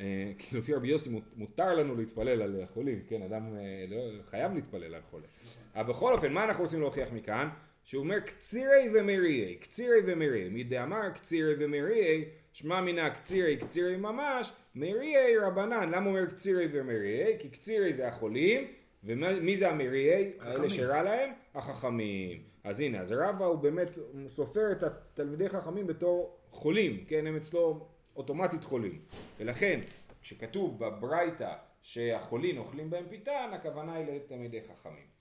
אה, 0.00 0.32
כי 0.38 0.56
לפי 0.56 0.74
רבי 0.74 0.88
יוסי 0.88 1.10
מות- 1.10 1.36
מותר 1.36 1.74
לנו 1.74 1.96
להתפלל 1.96 2.42
על 2.42 2.62
החולים, 2.62 3.02
כן, 3.08 3.22
אדם 3.22 3.42
אה, 3.56 3.84
לא, 3.88 3.96
חייב 4.30 4.54
להתפלל 4.54 4.94
על 4.94 5.02
חולה. 5.10 5.26
אבל 5.74 5.88
בכל 5.92 6.12
אופן, 6.14 6.32
מה 6.32 6.44
אנחנו 6.44 6.64
רוצים 6.64 6.80
להוכיח 6.80 7.08
מכאן? 7.12 7.48
שהוא 7.84 8.02
אומר 8.02 8.20
קצירי 8.20 8.88
ומריעי, 8.94 9.54
קצירי 9.56 9.98
ומריעי, 10.06 10.48
מי 10.48 10.64
דאמר 10.64 11.10
קצירי 11.14 11.54
ומריעי, 11.58 12.24
שמע 12.52 12.80
מינה 12.80 13.10
קצירי 13.10 13.56
קצירי 13.56 13.96
ממש, 13.96 14.52
מריעי 14.74 15.38
רבנן, 15.38 15.90
למה 15.90 16.10
אומר 16.10 16.26
קצירי 16.26 16.68
ומריעי? 16.72 17.38
כי 17.38 17.48
קצירי 17.48 17.92
זה 17.92 18.08
החולים, 18.08 18.72
ומי 19.04 19.56
זה 19.56 19.70
המריעי? 19.70 20.32
האלה 20.40 20.70
שרע 20.70 21.02
להם? 21.02 21.30
החכמים. 21.54 22.42
אז 22.64 22.80
הנה, 22.80 23.00
אז 23.00 23.12
רבא 23.12 23.44
הוא 23.44 23.58
באמת 23.58 23.88
סופר 24.28 24.72
את 24.72 24.82
התלמידי 24.82 25.48
חכמים 25.48 25.86
בתור 25.86 26.38
חולים, 26.50 27.04
כן, 27.08 27.26
הם 27.26 27.36
אצלו 27.36 27.86
אוטומטית 28.16 28.64
חולים. 28.64 29.00
ולכן, 29.38 29.80
כשכתוב 30.22 30.78
בברייתא 30.84 31.52
שהחולים 31.82 32.58
אוכלים 32.58 32.90
בהם 32.90 33.04
פיתן, 33.08 33.50
הכוונה 33.52 33.94
היא 33.94 34.06
לתלמידי 34.06 34.60
חכמים. 34.62 35.12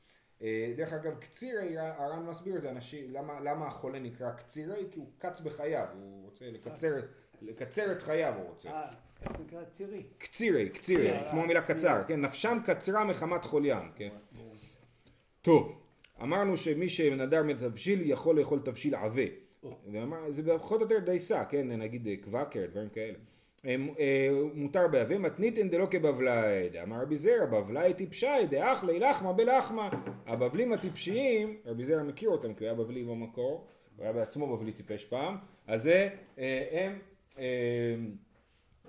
אה, 0.42 0.74
דרך 0.78 0.94
אגב, 0.94 1.16
קצירי, 1.16 1.78
הר"ן 1.78 2.26
מסביר 2.26 2.60
זה 2.60 2.72
אנשים, 2.72 3.12
למה, 3.12 3.40
למה 3.40 3.68
החולה 3.68 4.00
נקרא 4.00 4.32
קצירי? 4.32 4.86
כי 4.92 5.00
הוא 5.00 5.08
קץ 5.18 5.40
בחייו, 5.40 5.86
הוא 5.94 6.26
רוצה 6.26 6.46
לקצר, 6.52 7.00
לקצר 7.42 7.92
את 7.92 8.02
חייו 8.02 8.34
הוא 8.38 8.50
רוצה. 8.50 8.70
אה, 8.70 8.90
איך 9.22 9.32
נקרא 9.40 9.64
צירי? 9.72 10.04
קצירי, 10.18 10.70
קצירי, 10.70 11.12
כמו 11.30 11.42
אה, 11.42 11.48
מילה 11.48 11.62
קצר, 11.62 12.04
כן, 12.08 12.22
נפשם 12.22 12.58
קצרה 12.66 13.04
מחמת 13.04 13.46
חוליים, 13.46 13.92
כן. 13.96 14.10
טוב, 15.42 15.82
אמרנו 16.22 16.58
שמי 16.58 16.90
שנדר 16.90 17.44
מתבשיל 17.44 18.02
יכול 18.04 18.40
לאכול 18.40 18.60
תבשיל 18.64 18.96
עבה. 18.96 19.24
זה 20.30 20.58
פחות 20.58 20.82
או 20.82 20.86
יותר 20.86 21.06
דייסה, 21.06 21.46
כן, 21.46 21.68
נגיד 21.68 22.08
אה, 22.08 22.14
קוואקר, 22.24 22.66
דברים 22.72 22.90
כאלה. 22.90 23.18
אה, 23.66 23.76
אה, 24.00 24.30
מותר 24.54 24.88
בעבה 24.88 25.18
מתניתן 25.18 25.70
דלא 25.70 25.86
כבבלאי, 25.92 26.84
אמר 26.84 27.02
רבי 27.02 27.16
זרע, 27.16 27.46
בבלאי 27.46 27.94
טיפשי, 27.94 28.46
דאחלי 28.50 29.00
לחמה 29.00 29.34
בלחמה. 29.34 29.90
הבבלים 30.26 30.74
הטיפשיים, 30.74 31.58
רבי 31.66 31.84
זרע 31.84 32.04
מכיר 32.04 32.30
אותם 32.30 32.54
כי 32.54 32.64
הוא 32.64 32.70
היה 32.70 32.84
בבלי 32.84 33.04
במקור, 33.04 33.68
הוא 33.98 34.04
היה 34.04 34.14
בעצמו 34.14 34.58
בבלי 34.58 34.72
טיפש 34.72 35.06
פעם, 35.06 35.38
אז 35.68 35.88
אה, 35.88 36.08
הם 36.72 36.92
אה, 36.92 36.94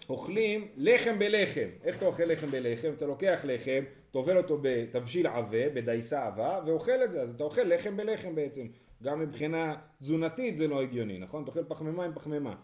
אוכלים 0.08 0.68
לחם 0.76 1.18
בלחם. 1.18 1.68
איך 1.84 1.96
אתה 1.96 2.06
אוכל 2.06 2.24
לחם 2.24 2.50
בלחם? 2.50 2.92
אתה 2.96 3.06
לוקח 3.06 3.40
לחם, 3.44 3.84
טובל 4.10 4.36
אותו 4.36 4.58
בתבשיל 4.62 5.26
עבה, 5.26 5.68
בדייסה 5.68 6.26
עבה, 6.26 6.60
ואוכל 6.66 7.04
את 7.04 7.12
זה. 7.12 7.22
אז 7.22 7.34
אתה 7.34 7.44
אוכל 7.44 7.62
לחם 7.62 7.96
בלחם 7.96 8.34
בעצם. 8.34 8.66
גם 9.02 9.20
מבחינה 9.20 9.74
תזונתית 10.00 10.56
זה 10.56 10.68
לא 10.68 10.82
הגיוני, 10.82 11.18
נכון? 11.18 11.42
אתה 11.42 11.50
אוכל 11.50 11.64
פחמימה 11.64 12.04
עם 12.04 12.14
פחמימה. 12.14 12.54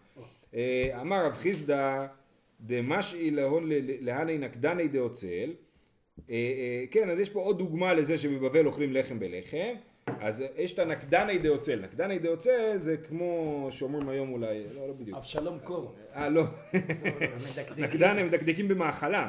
אה, 0.55 0.99
אמר 1.01 1.27
רב 1.27 1.33
חיסדא 1.33 2.07
דמשאי 2.61 3.31
להון 3.31 3.65
להני 4.01 4.39
נקדני 4.39 4.89
דאוצל. 4.89 5.55
אה, 6.31 6.35
אה, 6.35 6.85
כן, 6.91 7.11
אז 7.11 7.21
יש 7.21 7.31
פה 7.31 7.41
עוד 7.41 7.59
דוגמה 7.59 7.95
לזה 7.95 8.19
שבבבל 8.19 8.67
אוכלים 8.67 8.93
לחם 8.93 9.19
בלחם. 9.19 9.75
אז 10.21 10.45
יש 10.57 10.73
את 10.73 10.79
הנקדני 10.79 11.39
דאוצל. 11.39 11.81
נקדני 11.81 12.19
דאוצל 12.19 12.79
זה 12.81 12.97
כמו 12.97 13.69
שאומרים 13.71 14.09
היום 14.09 14.33
אולי, 14.33 14.65
לא, 14.75 14.89
לא 14.89 14.95
בדיוק. 14.95 15.17
אבשלום 15.19 15.59
קור. 15.65 15.95
אה, 16.15 16.29
לא. 16.29 16.45
נקדן 17.77 18.19
הם 18.19 18.27
מדקדקים 18.27 18.69
במאכלם. 18.69 19.29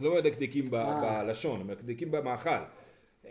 לא 0.00 0.14
מדקדקים 0.18 0.70
ב- 0.70 0.76
בלשון, 1.02 1.60
הם 1.60 1.66
מדקדקים 1.66 2.10
במאכל. 2.10 2.50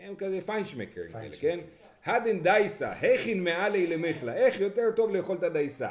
הם 0.00 0.14
כזה 0.14 0.40
פיינשמקרים 0.40 1.12
כאלה, 1.12 1.36
כן? 1.40 1.58
הדן 2.04 2.40
דייסה, 2.42 2.92
הכין 2.92 3.44
מעלי 3.44 3.86
למחלה, 3.86 4.34
איך 4.34 4.60
יותר 4.60 4.82
טוב 4.96 5.14
לאכול 5.16 5.36
את 5.36 5.42
הדייסה? 5.42 5.88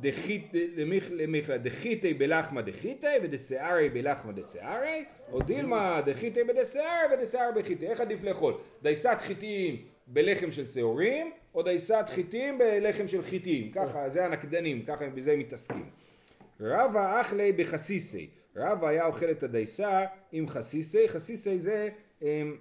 דחית 0.00 0.46
למח- 0.76 1.10
למחלה, 1.10 1.58
דחיתי 1.58 2.14
בלחמה 2.14 2.62
דחיתי 2.62 3.06
ודשערי 3.22 3.88
בלחמה 3.88 4.32
דשערי, 4.32 5.04
או 5.34 5.42
דילמה 5.42 6.00
דחיתי 6.06 6.44
בדשער 6.44 7.06
ודשער 7.12 7.50
בחיתי, 7.56 7.86
איך 7.86 8.00
עדיף 8.00 8.22
לאכול? 8.24 8.54
דייסת 8.82 9.16
חיטים 9.18 9.76
בלחם 10.06 10.52
של 10.52 10.66
שעורים, 10.66 11.30
או 11.54 11.62
דייסת 11.62 12.04
חיטים 12.08 12.58
בלחם 12.58 13.08
של 13.08 13.22
חיטים, 13.22 13.70
ככה, 13.70 14.08
זה 14.08 14.24
הנקדנים, 14.24 14.82
ככה 14.82 15.08
בזה 15.08 15.32
הם 15.32 15.38
מתעסקים. 15.38 15.90
רבא 16.60 17.20
אכלי 17.20 17.52
בחסיסי, 17.52 18.28
רבא 18.56 18.88
היה 18.88 19.06
אוכל 19.06 19.30
את 19.30 19.42
הדייסה 19.42 20.04
עם 20.32 20.48
חסיסי, 20.48 21.08
חסיסי 21.08 21.58
זה 21.58 21.88
אמ, 22.22 22.56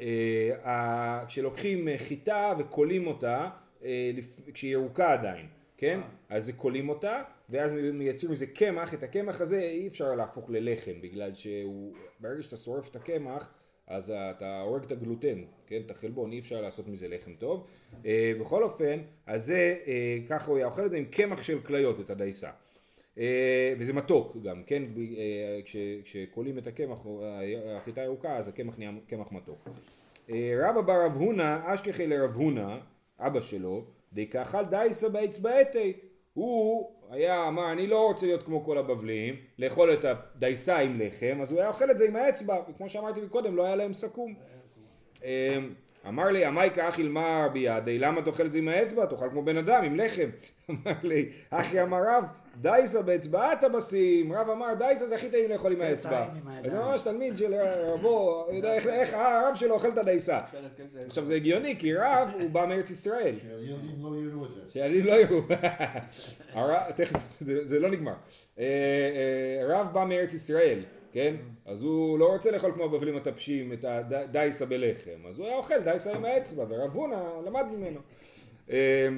אה, 0.00 1.24
כשלוקחים 1.28 1.88
חיטה 1.96 2.52
וכולים 2.58 3.06
אותה, 3.06 3.48
אה, 3.84 4.10
כשהיא 4.54 4.72
ירוקה 4.72 5.12
עדיין, 5.12 5.46
כן? 5.80 6.00
אז 6.28 6.44
זה 6.46 6.52
כולים 6.52 6.88
אותה, 6.88 7.22
ואז 7.50 7.72
מייצרים 7.72 8.32
מזה 8.32 8.46
קמח, 8.46 8.94
את 8.94 9.02
הקמח 9.02 9.40
הזה 9.40 9.60
אי 9.60 9.86
אפשר 9.88 10.14
להפוך 10.14 10.50
ללחם, 10.50 10.92
בגלל 11.00 11.34
שהוא, 11.34 11.92
ברגע 12.20 12.42
שאתה 12.42 12.56
שורף 12.56 12.90
את 12.90 12.96
הקמח, 12.96 13.50
אז 13.86 14.10
אתה 14.10 14.60
הורג 14.60 14.84
את 14.84 14.92
הגלוטן, 14.92 15.38
כן? 15.66 15.80
את 15.86 15.90
החלבון, 15.90 16.32
אי 16.32 16.38
אפשר 16.38 16.60
לעשות 16.60 16.88
מזה 16.88 17.08
לחם 17.08 17.34
טוב. 17.38 17.66
אה, 18.06 18.32
בכל 18.40 18.62
אופן, 18.62 18.98
אז 19.26 19.46
זה, 19.46 19.76
אה, 19.86 20.18
ככה 20.28 20.50
הוא 20.50 20.56
היה 20.56 20.66
אוכל 20.66 20.86
את 20.86 20.90
זה 20.90 20.96
עם 20.96 21.04
קמח 21.04 21.42
של 21.42 21.60
כליות, 21.60 22.00
את 22.00 22.10
הדייסה. 22.10 22.50
אה, 23.18 23.74
וזה 23.78 23.92
מתוק 23.92 24.36
גם, 24.42 24.62
כן? 24.66 24.82
אה, 25.16 25.60
כש- 25.64 25.76
כשכולים 26.04 26.58
את 26.58 26.66
הקמח, 26.66 27.04
או 27.06 27.24
ה- 27.24 27.40
החיטה 27.76 28.00
הירוקה, 28.00 28.36
אז 28.36 28.48
הקמח 28.48 28.78
נהיה 28.78 28.90
קמח 29.06 29.32
מתוק. 29.32 29.68
אה, 30.30 30.54
רבא 30.68 30.80
בר 30.80 31.04
רב 31.06 31.12
הונא, 31.12 31.58
אשכחי 31.74 32.06
לרב 32.06 32.34
הונא, 32.34 32.76
אבא 33.18 33.40
שלו, 33.40 33.84
דקאכל 34.12 34.64
דייסה 34.64 35.08
באצבעתי. 35.08 35.92
הוא 36.34 36.90
היה, 37.10 37.48
אמר, 37.48 37.72
אני 37.72 37.86
לא 37.86 38.06
רוצה 38.06 38.26
להיות 38.26 38.42
כמו 38.42 38.64
כל 38.64 38.78
הבבלים, 38.78 39.34
לאכול 39.58 39.92
את 39.92 40.04
הדייסה 40.04 40.78
עם 40.78 41.00
לחם, 41.00 41.38
אז 41.42 41.52
הוא 41.52 41.60
היה 41.60 41.68
אוכל 41.68 41.90
את 41.90 41.98
זה 41.98 42.08
עם 42.08 42.16
האצבע, 42.16 42.62
וכמו 42.68 42.88
שאמרתי 42.88 43.20
מקודם, 43.20 43.56
לא 43.56 43.64
היה 43.64 43.76
להם 43.76 43.92
סכו"ם. 43.92 44.34
אמר 46.08 46.24
לי, 46.30 46.44
עמייקה 46.44 46.88
אחי 46.88 47.02
למר 47.02 47.48
בידי, 47.52 47.98
למה 47.98 48.20
אתה 48.20 48.30
אוכל 48.30 48.46
את 48.46 48.52
זה 48.52 48.58
עם 48.58 48.68
האצבע? 48.68 49.06
תאכל 49.06 49.28
כמו 49.30 49.42
בן 49.42 49.56
אדם, 49.56 49.84
עם 49.84 49.96
לחם. 49.96 50.28
אמר 50.70 50.92
לי, 51.02 51.28
אחי 51.50 51.82
אמר 51.82 51.98
רב, 52.08 52.24
דייסה 52.60 53.02
באצבעת 53.02 53.64
הבשים. 53.64 54.32
רב 54.32 54.50
אמר, 54.50 54.74
דייסה 54.78 55.06
זה 55.08 55.14
הכי 55.14 55.28
טעים 55.30 55.50
לאכול 55.50 55.72
עם 55.72 55.80
האצבע. 55.80 56.28
זה 56.66 56.78
ממש 56.78 57.02
תלמיד 57.02 57.36
של 57.36 57.54
רבו, 57.84 58.46
יודע 58.52 58.74
איך- 58.74 59.14
הרב 59.14 59.54
שלו 59.54 59.74
אוכל 59.74 59.88
את 59.88 59.98
הדייסה. 59.98 60.40
עכשיו 61.06 61.24
זה 61.24 61.34
הגיוני, 61.34 61.76
כי 61.78 61.94
רב 61.94 62.34
הוא 62.40 62.50
בא 62.50 62.66
מארץ 62.66 62.90
ישראל. 62.90 63.34
שהילדים 63.40 64.02
לא 64.02 64.08
יראו 64.16 64.44
את 64.44 64.50
זה. 64.50 64.60
שילדים 64.72 65.06
לא 65.06 65.12
יראו. 65.12 65.40
תכף, 66.96 67.20
זה 67.40 67.66
זה 67.68 67.78
לא 67.78 67.90
נגמר. 67.90 68.12
אה, 68.58 68.64
אה, 68.64 69.66
רב 69.80 69.88
בא 69.92 70.04
מארץ 70.04 70.34
ישראל, 70.34 70.78
כן? 71.12 71.36
אז 71.66 71.82
הוא 71.82 72.18
לא 72.18 72.32
רוצה 72.32 72.50
לאכול 72.50 72.72
כמו 72.72 72.84
הבבלים 72.84 73.16
הטפשים 73.16 73.72
את 73.72 73.84
הדייסה 73.84 74.66
בלחם, 74.66 75.26
אז 75.28 75.38
הוא 75.38 75.46
היה 75.46 75.56
אוכל 75.56 75.80
דייסה 75.80 76.14
עם 76.14 76.24
האצבע, 76.24 76.64
ורב 76.68 76.94
הונא 76.94 77.40
למד 77.46 77.64
ממנו. 77.72 78.00
אה, 78.70 79.08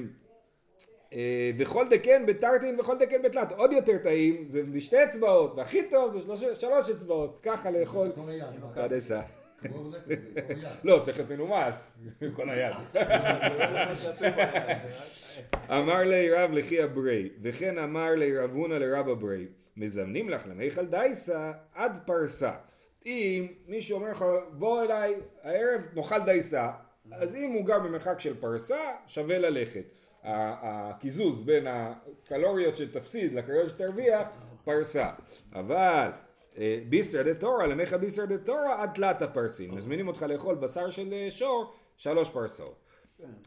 אה, 1.13 1.51
וכל 1.57 1.85
דקן 1.89 2.25
בתרטין 2.25 2.79
וכל 2.79 2.97
דקן 2.99 3.21
בתלת. 3.21 3.51
עוד 3.51 3.71
יותר 3.71 3.97
טעים, 3.97 4.45
זה 4.45 4.63
בשתי 4.63 5.03
אצבעות, 5.03 5.53
והכי 5.57 5.89
טוב 5.89 6.11
זה 6.11 6.19
שלוש, 6.19 6.43
שלוש 6.59 6.89
אצבעות, 6.89 7.39
ככה 7.43 7.71
לאכול 7.71 8.11
הדייסה. 8.75 9.21
לא, 10.83 10.99
צריך 11.03 11.17
להיות 11.17 11.31
מנומס, 11.31 11.91
כל 12.35 12.49
היד. 12.49 12.73
אמר 15.69 16.03
לי 16.03 16.31
רב 16.31 16.51
לחי 16.51 16.83
אברי, 16.83 17.29
וכן 17.41 17.77
אמר 17.77 18.15
לי 18.15 18.37
רב 18.37 18.51
הונא 18.51 18.73
לרב 18.73 19.09
אברי, 19.09 19.45
מזמנים 19.77 20.29
לך 20.29 20.47
למיכל 20.47 20.85
דייסה 20.85 21.51
עד 21.73 21.99
פרסה. 22.05 22.51
אם 23.05 23.47
מישהו 23.67 23.95
אומר 23.95 24.11
לך, 24.11 24.25
בוא 24.51 24.83
אליי 24.83 25.15
הערב 25.43 25.87
נאכל 25.95 26.19
דייסה, 26.25 26.71
אז 27.11 27.35
אם 27.35 27.51
הוא 27.51 27.65
גר 27.65 27.79
במרחק 27.79 28.19
של 28.19 28.39
פרסה, 28.39 28.79
שווה 29.07 29.37
ללכת. 29.37 29.85
הקיזוז 30.23 31.43
בין 31.43 31.67
הקלוריות 31.67 32.77
שתפסיד 32.77 33.33
לקלוריות 33.33 33.69
שתרוויח, 33.69 34.27
פרסה. 34.63 35.09
אבל 35.53 36.09
אה, 36.57 36.79
ביסר 36.89 37.23
דה 37.23 37.33
תורה, 37.33 37.67
למיכה 37.67 37.97
ביסר 37.97 38.25
דה 38.25 38.37
תורה 38.37 38.83
עד 38.83 38.89
תלת 38.93 39.21
הפרסים. 39.21 39.75
מזמינים 39.75 40.07
אותך 40.07 40.21
לאכול 40.21 40.55
בשר 40.55 40.89
של 40.89 41.13
אה, 41.13 41.31
שור, 41.31 41.73
שלוש 41.97 42.29
פרסאות. 42.29 42.75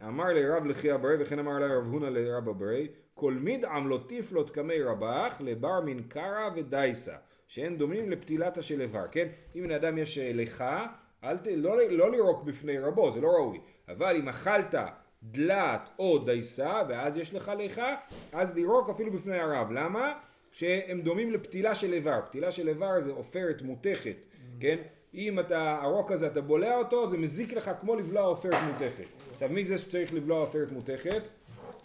אמר 0.06 0.25
לי 0.25 0.49
רב 0.49 0.66
לחי 0.66 0.95
אברי 0.95 1.14
וכן 1.18 1.38
אמר 1.38 1.59
לי 1.59 1.66
רב 1.66 1.85
הונא 1.85 2.06
לרב 2.06 2.49
אברי 2.49 2.88
כל 3.18 3.32
מיד 3.32 3.64
עמלות 3.64 4.12
תפלות 4.12 4.50
קמי 4.50 4.82
רבח 4.82 5.40
לבר 5.40 5.80
מן 5.80 6.02
קרא 6.02 6.50
ודייסה 6.54 7.14
שהן 7.49 7.76
דומים 7.76 8.11
לפתילתה 8.11 8.62
של 8.62 8.80
איבר 8.80 9.04
כן 9.11 9.28
אם 9.56 9.62
בן 9.62 9.70
אדם 9.70 9.99
יש 9.99 10.18
אה, 10.18 10.32
ליכה 10.32 10.87
אל 11.25 11.38
ת... 11.38 11.46
לא, 11.46 11.90
לא 11.90 12.11
לירוק 12.11 12.42
בפני 12.42 12.78
רבו 12.78 13.12
זה 13.12 13.20
לא 13.20 13.28
ראוי 13.28 13.61
אבל 13.88 14.16
אם 14.16 14.29
אכלת 14.29 14.74
דלת 15.22 15.90
או 15.98 16.18
דייסה 16.18 16.83
ואז 16.88 17.18
יש 17.18 17.35
לך 17.35 17.52
ליכה 17.59 17.94
אז 18.33 18.55
לירוק 18.55 18.90
אפילו 18.90 19.12
בפני 19.12 19.38
הרב 19.38 19.72
למה? 19.72 20.12
שהם 20.52 21.00
דומים 21.00 21.33
לפתילה 21.33 21.74
של 21.74 21.92
איבר 21.92 22.20
פתילה 22.26 22.52
של 22.52 22.68
איבר 22.68 23.00
זה 23.00 23.12
עופרת 23.12 23.62
מותכת 23.62 24.16
כן 24.61 24.76
אם 25.14 25.40
אתה, 25.40 25.79
הרוק 25.83 26.12
הזה 26.12 26.26
אתה 26.26 26.40
בולע 26.40 26.76
אותו, 26.76 27.09
זה 27.11 27.18
מזיק 27.18 27.52
לך 27.52 27.70
כמו 27.81 27.96
לבלוע 27.96 28.22
עופרת 28.22 28.62
מותכת. 28.72 29.05
עכשיו 29.33 29.48
מי 29.48 29.64
זה 29.64 29.79
שצריך 29.79 30.14
לבלוע 30.14 30.40
עופרת 30.40 30.72
מותכת? 30.72 31.22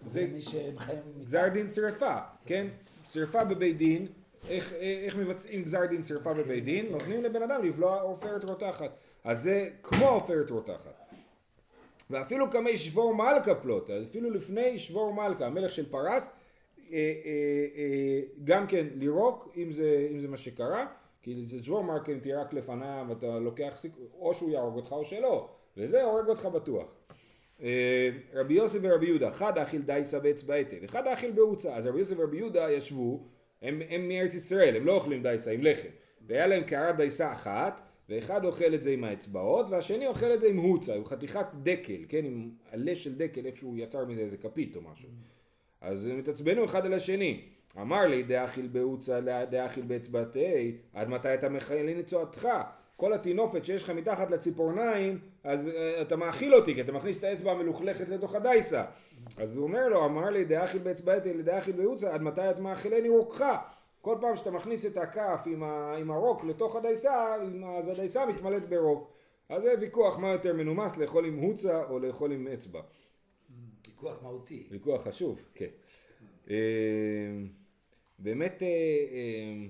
זה 0.06 0.28
מי 0.34 0.42
שמחיים... 0.42 1.00
גזר 1.24 1.48
דין 1.48 1.68
שרפה, 1.68 2.16
כן? 2.46 2.68
שרפה 3.12 3.44
בבית 3.44 3.78
דין, 3.78 4.08
איך, 4.50 4.74
איך 4.74 5.16
מבצעים 5.16 5.64
גזר 5.64 5.86
דין 5.86 6.04
שרפה 6.04 6.34
בבית 6.34 6.64
דין? 6.64 6.92
נותנים 6.92 7.24
לבן 7.24 7.42
אדם 7.42 7.64
לבלוע 7.64 8.02
עופרת 8.02 8.44
רותחת. 8.44 8.92
אז 9.24 9.44
זה 9.44 9.70
כמו 9.84 10.08
עופרת 10.10 10.50
רותחת. 10.50 11.02
ואפילו 12.10 12.50
קמי 12.50 12.78
שבור 12.78 13.16
מלכה 13.16 13.56
פלוט, 13.56 13.90
אפילו 13.90 14.30
לפני 14.30 14.80
שבור 14.80 15.14
מלכה, 15.14 15.46
המלך 15.46 15.72
של 15.72 15.92
פרס, 15.92 16.32
אה, 16.92 16.98
אה, 16.98 17.02
אה, 17.76 18.22
גם 18.44 18.68
כן 18.68 18.88
לירוק, 18.96 19.54
אם 19.58 19.72
זה, 19.72 20.08
אם 20.12 20.20
זה 20.20 20.28
מה 20.28 20.38
שקרה, 20.38 20.86
כי 21.22 21.46
זה 21.48 21.64
שבור 21.64 21.84
מלכה 21.84 22.20
תהיה 22.22 22.42
רק 22.42 22.54
לפניו, 22.54 23.06
אתה 23.12 23.40
לוקח 23.40 23.74
סיכוי, 23.76 24.06
או 24.20 24.34
שהוא 24.34 24.50
יהרוג 24.50 24.76
אותך 24.76 24.92
או 24.92 25.06
שלא, 25.06 25.50
וזה 25.78 26.04
הורג 26.04 26.28
אותך 26.28 26.46
בטוח. 26.46 26.86
אה, 27.62 28.10
רבי 28.34 28.54
יוסף 28.54 28.80
ורבי 28.82 29.06
יהודה, 29.06 29.32
חד 29.32 29.58
אכיל 29.58 29.82
דייסה 29.82 30.19
באצבעתי, 30.19 30.80
וחד 30.82 31.08
אכיל 31.08 31.32
בעוצה. 31.32 31.76
אז 31.76 31.88
רבי 31.88 32.00
יוסף 32.00 32.15
ורבי 32.19 32.38
יהודה 32.38 32.71
ישבו, 32.71 33.28
הם, 33.62 33.82
הם 33.89 34.08
מארץ 34.08 34.36
ישראל, 34.36 34.76
הם 34.76 34.86
לא 34.86 34.93
אוכלים 34.93 35.24
דייסה 35.24 35.52
עם 35.52 35.63
לחם. 35.63 35.89
והיה 36.28 36.47
להם 36.47 36.63
קערת 36.63 36.97
דייסה 36.97 37.34
אחת, 37.34 37.82
ואחד 38.10 38.45
אוכל 38.45 38.74
את 38.74 38.84
זה 38.84 38.91
עם 38.91 39.04
האצבעות, 39.04 39.69
והשני 39.69 40.08
אוכל 40.08 40.34
את 40.34 40.41
זה 40.41 40.47
עם 40.47 40.58
הוצה, 40.58 40.95
עם 40.95 41.06
חתיכת 41.06 41.45
דקל, 41.63 42.06
כן, 42.10 42.26
עם 42.26 42.50
עלה 42.71 42.95
של 42.95 43.17
דקל, 43.17 43.45
איכשהו 43.45 43.78
יצר 43.78 44.06
מזה 44.06 44.21
איזה 44.21 44.38
כפית 44.38 44.76
או 44.76 44.82
משהו. 44.82 45.10
אז 45.82 46.06
הם 46.06 46.19
התעצבנו 46.19 46.65
אחד 46.65 46.86
על 46.86 46.93
השני. 46.93 47.41
אמר 47.82 48.06
לי 48.08 48.24
דאכיל 48.24 48.67
בהוצה 48.71 49.19
דאכיל 49.50 49.84
באצבעתי, 49.84 50.78
עד 50.93 51.10
מתי 51.10 51.34
אתה 51.34 51.50
מכהן 51.50 51.86
לצועתך? 51.86 52.47
כל 53.02 53.14
הטינופת 53.14 53.66
שיש 53.66 53.84
לך 53.84 53.90
מתחת 53.90 54.32
לציפורניים, 54.32 55.20
אז 55.44 55.68
uh, 55.68 56.02
אתה 56.02 56.16
מאכיל 56.16 56.56
אותי, 56.56 56.76
כי 56.76 56.82
אתה 56.82 56.92
מכניס 56.92 57.18
את 57.18 57.24
האצבע 57.24 57.52
המלוכלכת 57.52 58.10
לתוך 58.10 58.36
הדייסה. 58.36 58.84
אז 59.38 59.58
הוא 59.58 59.64
אומר 59.64 59.88
לו, 59.88 60.06
אמר 60.06 60.30
לי 60.30 60.46
דאכיל 60.46 60.82
באצבעתי 60.82 61.34
לדאכיל 61.34 61.76
בהוצה, 61.76 62.14
עד 62.14 62.22
מתי 62.22 62.50
את 62.50 62.60
מאכילני 62.60 63.10
רוקך? 63.10 63.46
כל 64.02 64.18
פעם 64.22 64.36
שאתה 64.36 64.52
מכניס 64.52 64.86
את 64.86 64.98
הכף 64.98 65.44
עם, 65.46 65.64
ה, 65.64 65.96
עם 66.00 66.12
הרוק 66.12 66.44
לתוך 66.44 66.76
הדייסה, 66.76 67.36
אז 67.78 67.88
הדייסה 67.88 68.26
מתמלאת 68.26 68.70
ברוק. 68.70 69.12
אז 69.50 69.62
זה 69.62 69.74
ויכוח 69.80 70.20
מה 70.20 70.32
יותר 70.32 70.54
מנומס, 70.54 70.98
לאכול 70.98 71.26
עם 71.26 71.38
הוצה 71.40 71.84
או 71.90 72.00
לאכול 72.00 72.32
עם 72.32 72.48
אצבע. 72.48 72.82
ויכוח 73.88 74.24
מהותי. 74.24 74.68
ויכוח 74.72 75.08
חשוב, 75.08 75.46
כן. 75.56 75.70
אה, 76.50 76.56
באמת, 78.20 78.64
אה, 78.64 79.68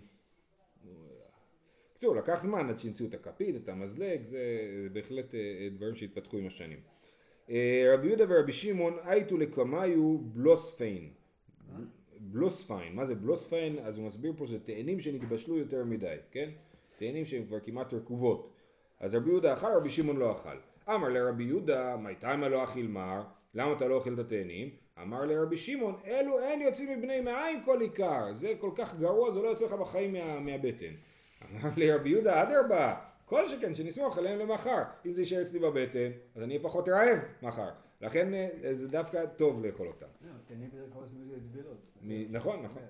בקיצור, 2.02 2.16
לקח 2.16 2.42
זמן 2.42 2.70
עד 2.70 2.80
שהמציאו 2.80 3.10
את 3.10 3.14
הכפית, 3.14 3.56
את 3.56 3.70
המזלג, 3.70 4.24
זה 4.24 4.40
בהחלט 4.94 5.36
אה, 5.36 5.68
דברים 5.72 5.96
שהתפתחו 5.96 6.38
עם 6.38 6.48
השנים. 6.48 6.80
אה, 7.50 7.94
רבי 7.94 8.08
יהודה 8.08 8.26
ורבי 8.30 8.54
שמעון 8.54 8.98
הייתו 9.04 9.38
לקמיו 9.38 10.18
בלוספיין. 10.18 11.10
בלוספיין, 12.20 12.96
מה 12.96 13.06
זה 13.06 13.16
בלוספיין? 13.16 13.80
אז 13.80 13.98
הוא 13.98 14.08
מסביר 14.08 14.34
פה 14.38 14.46
שזה 14.46 14.60
תאנים 14.60 15.00
שנתבשלו 15.00 15.58
יותר 15.58 15.86
מדי, 15.86 16.16
כן? 16.32 16.50
תאנים 16.98 17.26
שהן 17.26 17.46
כבר 17.46 17.60
כמעט 17.60 17.94
רקובות. 17.94 18.54
אז 19.00 19.16
רבי 19.16 19.30
יהודה 19.30 19.54
אכל, 19.54 19.68
רבי 19.78 19.90
שמעון 19.90 20.18
לא 20.18 20.32
אכל. 20.32 20.58
אמר 20.90 21.10
לרבי 21.10 21.44
יהודה, 21.44 21.98
מי 21.98 22.16
תימא 22.16 22.46
לא 22.46 22.64
אכיל 22.64 22.88
מר? 22.88 23.24
למה 23.54 23.74
אתה 23.74 23.88
לא 23.88 23.96
אוכל 23.96 24.14
את 24.14 24.20
התאנים? 24.20 24.70
אמר 25.02 25.26
לרבי 25.26 25.58
שמעון, 25.58 25.96
אלו 26.06 26.40
אין 26.40 26.62
יוצאים 26.62 27.00
מבני 27.00 27.22
מעיים 27.22 27.64
כל 27.66 27.82
עיקר. 27.82 28.34
זה 28.34 28.54
כל 28.60 28.72
כך 28.76 29.00
גרוע, 29.00 29.32
זה 29.32 29.42
לא 29.42 29.48
יוצא 29.48 29.66
לך 29.66 29.74
בחיים 29.74 30.14
מה, 30.14 30.40
מהבטן. 30.40 30.94
אמר 31.52 31.70
לרבי 31.78 32.10
יהודה, 32.10 32.44
אדרבה, 32.44 32.96
כל 33.26 33.48
שכן 33.48 33.76
שנסמוך 33.76 34.18
עליהם 34.18 34.40
למחר. 34.40 34.82
אם 35.06 35.12
זה 35.12 35.22
יישאר 35.22 35.42
אצלי 35.42 35.60
בבטן, 35.60 36.12
אז 36.36 36.44
אני 36.44 36.54
אהיה 36.54 36.64
פחות 36.64 36.90
רעב 36.90 37.20
מחר. 37.42 37.70
לכן 38.02 38.34
אה, 38.34 38.50
זה 38.74 38.88
דווקא 38.88 39.26
טוב 39.26 39.66
לאכול 39.66 39.88
אותם. 39.88 40.06
מ- 42.02 42.32
נכון, 42.32 42.64
נכון. 42.64 42.82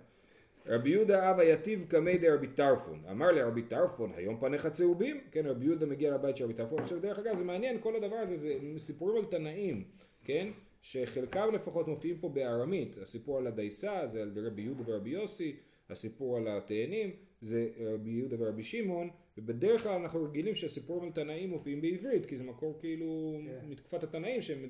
רבי 0.66 0.90
יהודה 0.90 1.32
אבא 1.32 1.44
יתיב 1.44 1.86
קמי 1.90 2.18
דרבי 2.18 2.48
טרפון. 2.48 3.04
אמר 3.12 3.32
לרבי 3.32 3.62
טרפון, 3.62 4.12
היום 4.16 4.40
פניך 4.40 4.68
צהובים? 4.68 5.22
כן, 5.32 5.46
רבי 5.46 5.66
יהודה 5.66 5.86
מגיע 5.86 6.14
לבית 6.14 6.38
של 6.38 6.44
רבי 6.44 6.54
טרפון. 6.54 6.80
עכשיו, 6.82 7.00
דרך 7.00 7.20
אגב, 7.20 7.36
זה 7.36 7.44
מעניין, 7.44 7.78
כל 7.82 7.96
הדבר 7.96 8.16
הזה, 8.16 8.36
זה 8.36 8.54
סיפורים 8.78 9.18
על 9.18 9.26
תנאים, 9.32 9.84
כן? 10.24 10.48
שחלקם 10.82 11.50
לפחות 11.54 11.88
מופיעים 11.88 12.18
פה 12.18 12.30
בארמית. 12.30 12.96
הסיפור 13.04 13.38
על 13.38 13.48
הדייסה, 13.48 14.08
זה 14.08 14.22
על 14.22 14.32
רבי 14.48 14.62
יהודה 14.62 14.84
ורבי 14.86 15.10
יוסי, 15.10 15.56
הסיפור 15.90 16.38
על 16.38 16.48
התאנים, 16.48 17.12
זה 17.42 17.68
רבי 17.80 18.10
יהודה 18.10 18.36
ורבי 18.40 18.64
שמעון, 18.64 19.10
ובדרך 19.38 19.84
כלל 19.84 19.92
אנחנו 19.92 20.24
רגילים 20.24 20.56
שהסיפורים 20.56 21.04
על 21.04 21.12
תנאים 21.12 21.50
מופיעים 21.50 21.82
בעברית, 21.82 22.26
כי 22.26 22.38
זה 22.38 22.44
מקור 22.44 22.78
כאילו 22.80 23.38
כן. 23.46 23.66
מתקופת 23.70 24.04
התנאים 24.04 24.42
שהם 24.42 24.70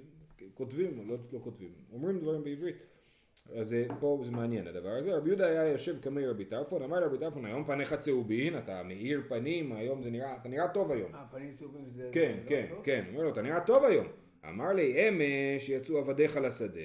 כותבים, 0.53 0.99
או 0.99 1.03
לא, 1.05 1.17
לא 1.34 1.39
כותבים, 1.43 1.71
אומרים 1.93 2.19
דברים 2.19 2.43
בעברית. 2.43 2.75
אז 3.55 3.69
זה- 3.69 3.86
פה 3.99 4.21
זה 4.25 4.31
מעניין 4.31 4.67
הדבר 4.67 4.89
הזה. 4.89 5.15
רבי 5.17 5.29
יהודה 5.29 5.45
היה 5.47 5.65
יושב 5.71 5.99
כמי 6.01 6.27
רבי 6.27 6.45
טרפון, 6.45 6.81
אמר 6.84 6.99
לרבי 6.99 7.17
טרפון, 7.17 7.45
היום 7.45 7.63
פניך 7.63 7.93
צהובין, 7.93 8.57
אתה 8.57 8.84
מאיר 8.84 9.21
פנים, 9.27 9.71
היום 9.73 10.01
זה 10.01 10.10
נראה, 10.10 10.36
אתה 10.41 10.49
נראה 10.49 10.67
טוב 10.67 10.91
היום. 10.91 11.15
אה, 11.15 11.25
פנים 11.31 11.55
צהובים 11.60 11.86
זה... 11.95 12.10
כן, 12.12 12.38
זה 12.43 12.49
כן, 12.49 12.65
לא 12.69 12.75
טוב? 12.75 12.84
כן, 12.84 13.05
אומר 13.12 13.23
לו, 13.23 13.29
אתה 13.29 13.41
נראה 13.41 13.60
טוב 13.60 13.84
היום. 13.84 14.07
אמר 14.49 14.73
לי, 14.73 15.10
אמש 15.10 15.69
יצאו 15.69 15.97
עבדיך 15.97 16.38
לשדה, 16.38 16.79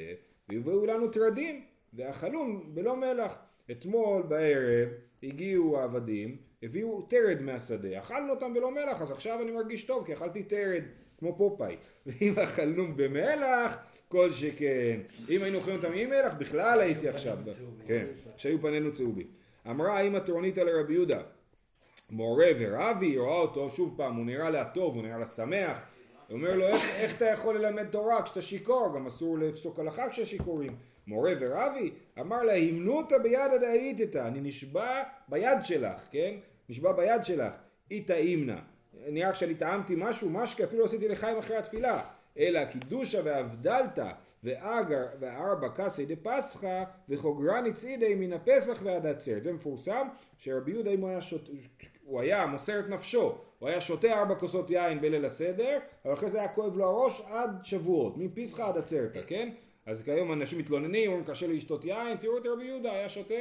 והביאו 0.49 0.87
לנו 0.87 1.09
טרדים, 1.11 1.65
ואכלום 1.95 2.71
בלא 2.75 2.97
מלח. 2.97 3.43
אתמול 3.71 4.23
בערב 4.23 4.89
הגיעו 5.23 5.81
העבדים, 5.81 6.37
הביאו 6.63 7.03
טרד 7.03 7.43
מהשדה, 7.43 7.99
אכלנו 7.99 8.33
אותם 8.33 8.55
בלא 8.55 8.71
מלח, 8.71 9.03
אז 9.03 9.11
עכשיו 9.11 9.43
אני 9.43 9.51
מרגיש 9.51 9.85
טוב, 9.85 10.07
כי 10.07 10.15
אכלתי 10.15 10.43
טרד, 10.43 10.83
כמו 11.19 11.37
פופאי. 11.39 11.77
ואם 12.07 12.33
אכלנו 12.39 12.85
במלח, 12.97 13.79
כל 14.09 14.33
שכן. 14.33 15.01
אם 15.31 15.43
היינו 15.43 15.59
אוכלים 15.59 15.77
אותם 15.77 15.93
עם 15.93 16.11
מלח, 16.11 16.35
בכלל 16.35 16.81
הייתי 16.81 17.09
עכשיו. 17.09 17.39
כן, 17.87 18.07
שהיו 18.37 18.61
פנינו 18.61 18.93
צהובים. 18.93 19.27
אמרה 19.71 19.99
האמא 19.99 20.19
תורנית 20.19 20.59
לרבי 20.59 20.95
יהודה, 20.95 21.23
מורה 22.11 22.47
ורבי, 22.59 23.07
היא 23.07 23.21
רואה 23.21 23.39
אותו, 23.39 23.71
שוב 23.71 23.95
פעם, 23.97 24.17
הוא 24.17 24.27
נראה 24.27 24.51
לה 24.51 24.65
טוב, 24.65 24.95
הוא 24.95 25.03
נראה 25.03 25.19
לה 25.19 25.27
שמח. 25.27 25.81
הוא 26.29 26.37
אומר 26.37 26.55
לו, 26.55 26.67
איך, 26.67 26.91
איך 26.97 27.17
אתה 27.17 27.25
יכול 27.25 27.59
ללמד 27.59 27.87
תורה 27.91 28.23
כשאתה 28.23 28.43
שיכור? 28.43 28.93
גם 28.95 29.07
אסור 29.07 29.39
לפסוק 29.39 29.79
הלכה 29.79 30.09
כששיכורים. 30.09 30.77
מורה 31.07 31.33
ורבי, 31.41 31.91
אמר 32.21 32.43
לה, 32.43 32.55
המנותא 32.55 33.19
בידא 33.19 33.57
דאיתתא, 33.61 34.27
אני 34.27 34.41
נשבע 34.41 35.03
ביד 35.29 35.59
שלך, 35.63 36.01
כן? 36.11 36.35
נשבע 36.69 36.93
ביד 36.93 37.25
שלך, 37.25 37.57
איתא 37.91 38.13
אימנא. 38.13 38.57
נראה 39.09 39.33
כשאני 39.33 39.55
טעמתי 39.55 39.95
משהו, 39.97 40.31
משקה, 40.31 40.65
אפילו 40.65 40.85
עשיתי 40.85 41.09
לחיים 41.09 41.39
אחרי 41.39 41.57
התפילה. 41.57 42.03
אלא 42.39 42.65
קידושה 42.65 43.21
והבדלתא 43.25 44.11
ואגר 44.45 45.07
וארבע 45.21 45.69
קסי 45.75 46.07
דפסחא 46.07 46.85
וחוגרני 47.09 47.73
צידי 47.73 48.15
מן 48.15 48.33
הפסח 48.33 48.81
ועד 48.83 49.07
עצרת. 49.07 49.43
זה 49.43 49.53
מפורסם 49.53 50.09
שרבי 50.39 50.73
יהודה 50.73 50.91
אם 50.91 51.01
הוא 51.01 51.09
היה 51.09 51.23
שותה, 51.23 51.53
הוא 52.05 52.21
היה 52.21 52.47
מוסר 52.47 52.81
את 52.81 52.89
נפשו, 52.89 53.39
הוא 53.59 53.69
היה 53.69 53.81
שותה 53.81 54.13
ארבע 54.21 54.35
כוסות 54.35 54.71
יין 54.71 55.01
בליל 55.01 55.25
הסדר, 55.25 55.79
אבל 56.05 56.15
אחרי 56.15 56.31
זה 56.31 56.39
היה 56.39 56.49
כואב 56.49 56.77
לו 56.77 56.85
הראש 56.85 57.23
עד 57.31 57.51
שבועות, 57.63 58.15
מפסחא 58.17 58.63
עד 58.63 58.79
עצרתא, 58.79 59.21
כן? 59.27 59.49
אז 59.87 60.03
כיום 60.03 60.33
אנשים 60.33 60.59
מתלוננים, 60.59 61.11
אומרים 61.11 61.27
קשה 61.27 61.47
לי 61.47 61.57
לשתות 61.57 61.85
יין, 61.85 62.17
תראו 62.17 62.39
את 62.39 62.47
רבי 62.47 62.65
יהודה, 62.65 62.93
היה 62.93 63.09
שותה 63.09 63.35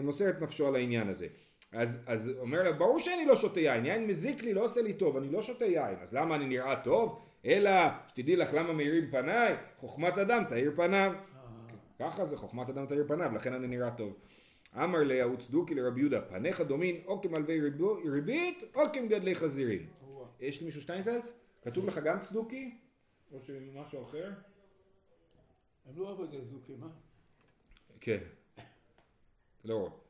ומוסר 0.00 0.30
את 0.30 0.40
נפשו 0.40 0.66
על 0.66 0.74
העניין 0.74 1.08
הזה. 1.08 1.26
אז, 1.72 2.04
אז 2.06 2.32
אומר 2.38 2.62
לה, 2.62 2.72
ברור 2.72 2.98
שאני 2.98 3.26
לא 3.26 3.36
שותה 3.36 3.60
יין, 3.60 3.86
יין 3.86 4.06
מזיק 4.06 4.42
לי, 4.42 4.54
לא 4.54 4.64
עושה 4.64 4.82
לי 4.82 4.92
טוב, 4.92 5.16
אני 5.16 5.30
לא 5.30 5.42
שותה 5.42 5.64
יין, 5.64 5.96
אז 6.02 6.14
למה 6.14 6.34
אני 6.34 6.46
נראה 6.46 6.76
טוב? 6.76 7.20
אלא, 7.46 7.70
שתדעי 8.08 8.36
לך 8.36 8.54
למה 8.54 8.72
מאירים 8.72 9.10
פניי, 9.10 9.54
חוכמת 9.80 10.18
אדם 10.18 10.44
תאיר 10.48 10.72
פניו. 10.76 11.12
ככה 11.98 12.24
זה, 12.24 12.36
חוכמת 12.36 12.68
אדם 12.68 12.86
תאיר 12.86 13.04
פניו, 13.08 13.30
לכן 13.34 13.52
אני 13.54 13.66
נראה 13.66 13.90
טוב. 13.90 14.16
אמר 14.76 14.98
לה, 15.02 15.36
צדוקי 15.38 15.74
לרבי 15.74 16.00
יהודה, 16.00 16.20
פניך 16.20 16.60
דומין 16.60 16.96
או 17.06 17.22
כמלווי 17.22 17.60
ריבית 18.04 18.64
או 18.74 18.80
כמגדלי 18.92 19.34
חזירים. 19.34 19.86
יש 20.40 20.62
למישהו 20.62 20.80
שטיינזלץ? 20.80 21.40
כתוב 21.62 21.88
לך 21.88 21.98
גם 22.04 22.20
צדוקי? 22.20 22.74
או 23.32 23.38
שמשהו 23.42 24.02
אחר? 24.02 24.30
הם 25.86 25.98
לא 25.98 26.06
אוהבו 26.06 26.24
את 26.24 26.30
זה 26.30 26.44
זוכים, 26.44 26.82
אה? 26.82 26.88
כן. 28.00 28.24
לא. 29.64 30.00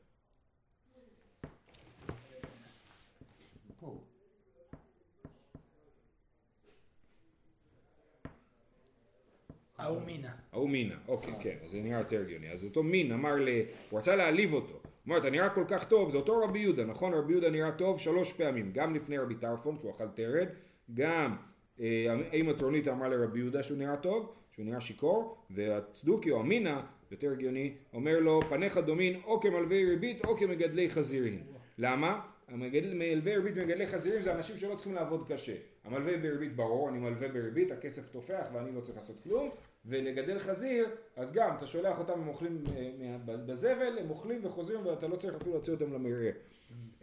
ההוא 9.79 10.03
מינה. 10.03 10.35
ההוא 10.53 10.71
מינה, 10.71 10.95
אוקיי, 11.09 11.35
כן, 11.41 11.57
אז 11.65 11.71
זה 11.71 11.81
נראה 11.83 11.99
יותר 11.99 12.21
הגיוני. 12.21 12.51
אז 12.51 12.65
אותו 12.65 12.83
מין 12.83 13.13
אמר 13.13 13.35
ל... 13.35 13.49
הוא 13.91 13.99
רצה 13.99 14.17
להעליב 14.17 14.53
אותו. 14.53 14.73
הוא 14.75 14.83
אמר, 15.09 15.19
אתה 15.19 15.31
נראה 15.31 15.51
כל 15.51 15.65
כך 15.69 15.89
טוב, 15.89 16.11
זה 16.11 16.17
אותו 16.17 16.41
רבי 16.45 16.59
יהודה, 16.59 16.85
נכון? 16.85 17.15
רבי 17.15 17.33
יהודה 17.33 17.51
נראה 17.51 17.73
טוב 17.73 18.01
שלוש 18.01 18.33
פעמים, 18.33 18.73
גם 18.73 18.95
לפני 18.95 19.19
רבי 19.19 19.35
טרפון, 19.35 19.79
כשהוא 19.79 19.91
אכל 19.91 20.09
טרד, 20.09 20.49
גם 20.95 21.37
אה, 21.81 22.17
אימא 22.33 22.53
טרונית 22.53 22.89
אמרה 22.89 23.09
לרבי 23.09 23.39
יהודה 23.39 23.63
שהוא 23.63 23.79
נראה 23.79 23.97
טוב, 23.97 24.35
שהוא 24.53 24.67
נראה 24.67 24.81
שיכור, 24.81 25.37
והצדוקי 25.51 26.31
או 26.31 26.41
המינה, 26.41 26.83
יותר 27.11 27.33
הגיוני, 27.33 27.75
אומר 27.93 28.21
לו, 28.21 28.41
פניך 28.49 28.79
דומין 28.79 29.21
או 29.25 29.41
כמלווי 29.41 29.85
ריבית 29.85 30.25
או 30.25 30.37
כמגדלי 30.37 30.91
חזירים. 30.91 31.43
למה? 31.79 32.21
מלווי 32.53 33.37
ריבית 33.37 33.57
ומגדלי 33.57 33.87
חזירים 33.87 34.23
זה 34.23 34.35
אנשים 34.35 34.57
שלא 34.57 34.75
צריכים 34.75 34.95
לעבוד 34.95 35.29
קשה. 35.29 35.55
המלווה 35.85 36.17
בריבית 36.17 36.57
ברור, 36.57 36.89
אני 36.89 36.99
מלווה 36.99 37.29
בריבית, 37.29 37.71
הכסף 37.71 38.09
תופח 38.09 38.49
ואני 38.53 38.75
לא 38.75 38.81
צריך 38.81 38.97
לעשות 38.97 39.17
כלום. 39.23 39.51
ולגדל 39.87 40.39
חזיר, 40.39 40.89
אז 41.17 41.33
גם, 41.33 41.57
אתה 41.57 41.67
שולח 41.67 41.99
אותם, 41.99 42.13
הם 42.13 42.29
אוכלים 42.29 42.65
אה, 43.03 43.17
בזבל, 43.25 43.99
הם 43.99 44.11
אוכלים 44.11 44.41
וחוזרים 44.45 44.87
ואתה 44.87 45.09
לא 45.09 45.17
צריך 45.17 45.35
אפילו 45.35 45.53
להוציא 45.53 45.73
אותם 45.73 45.93
למרעה. 45.93 46.31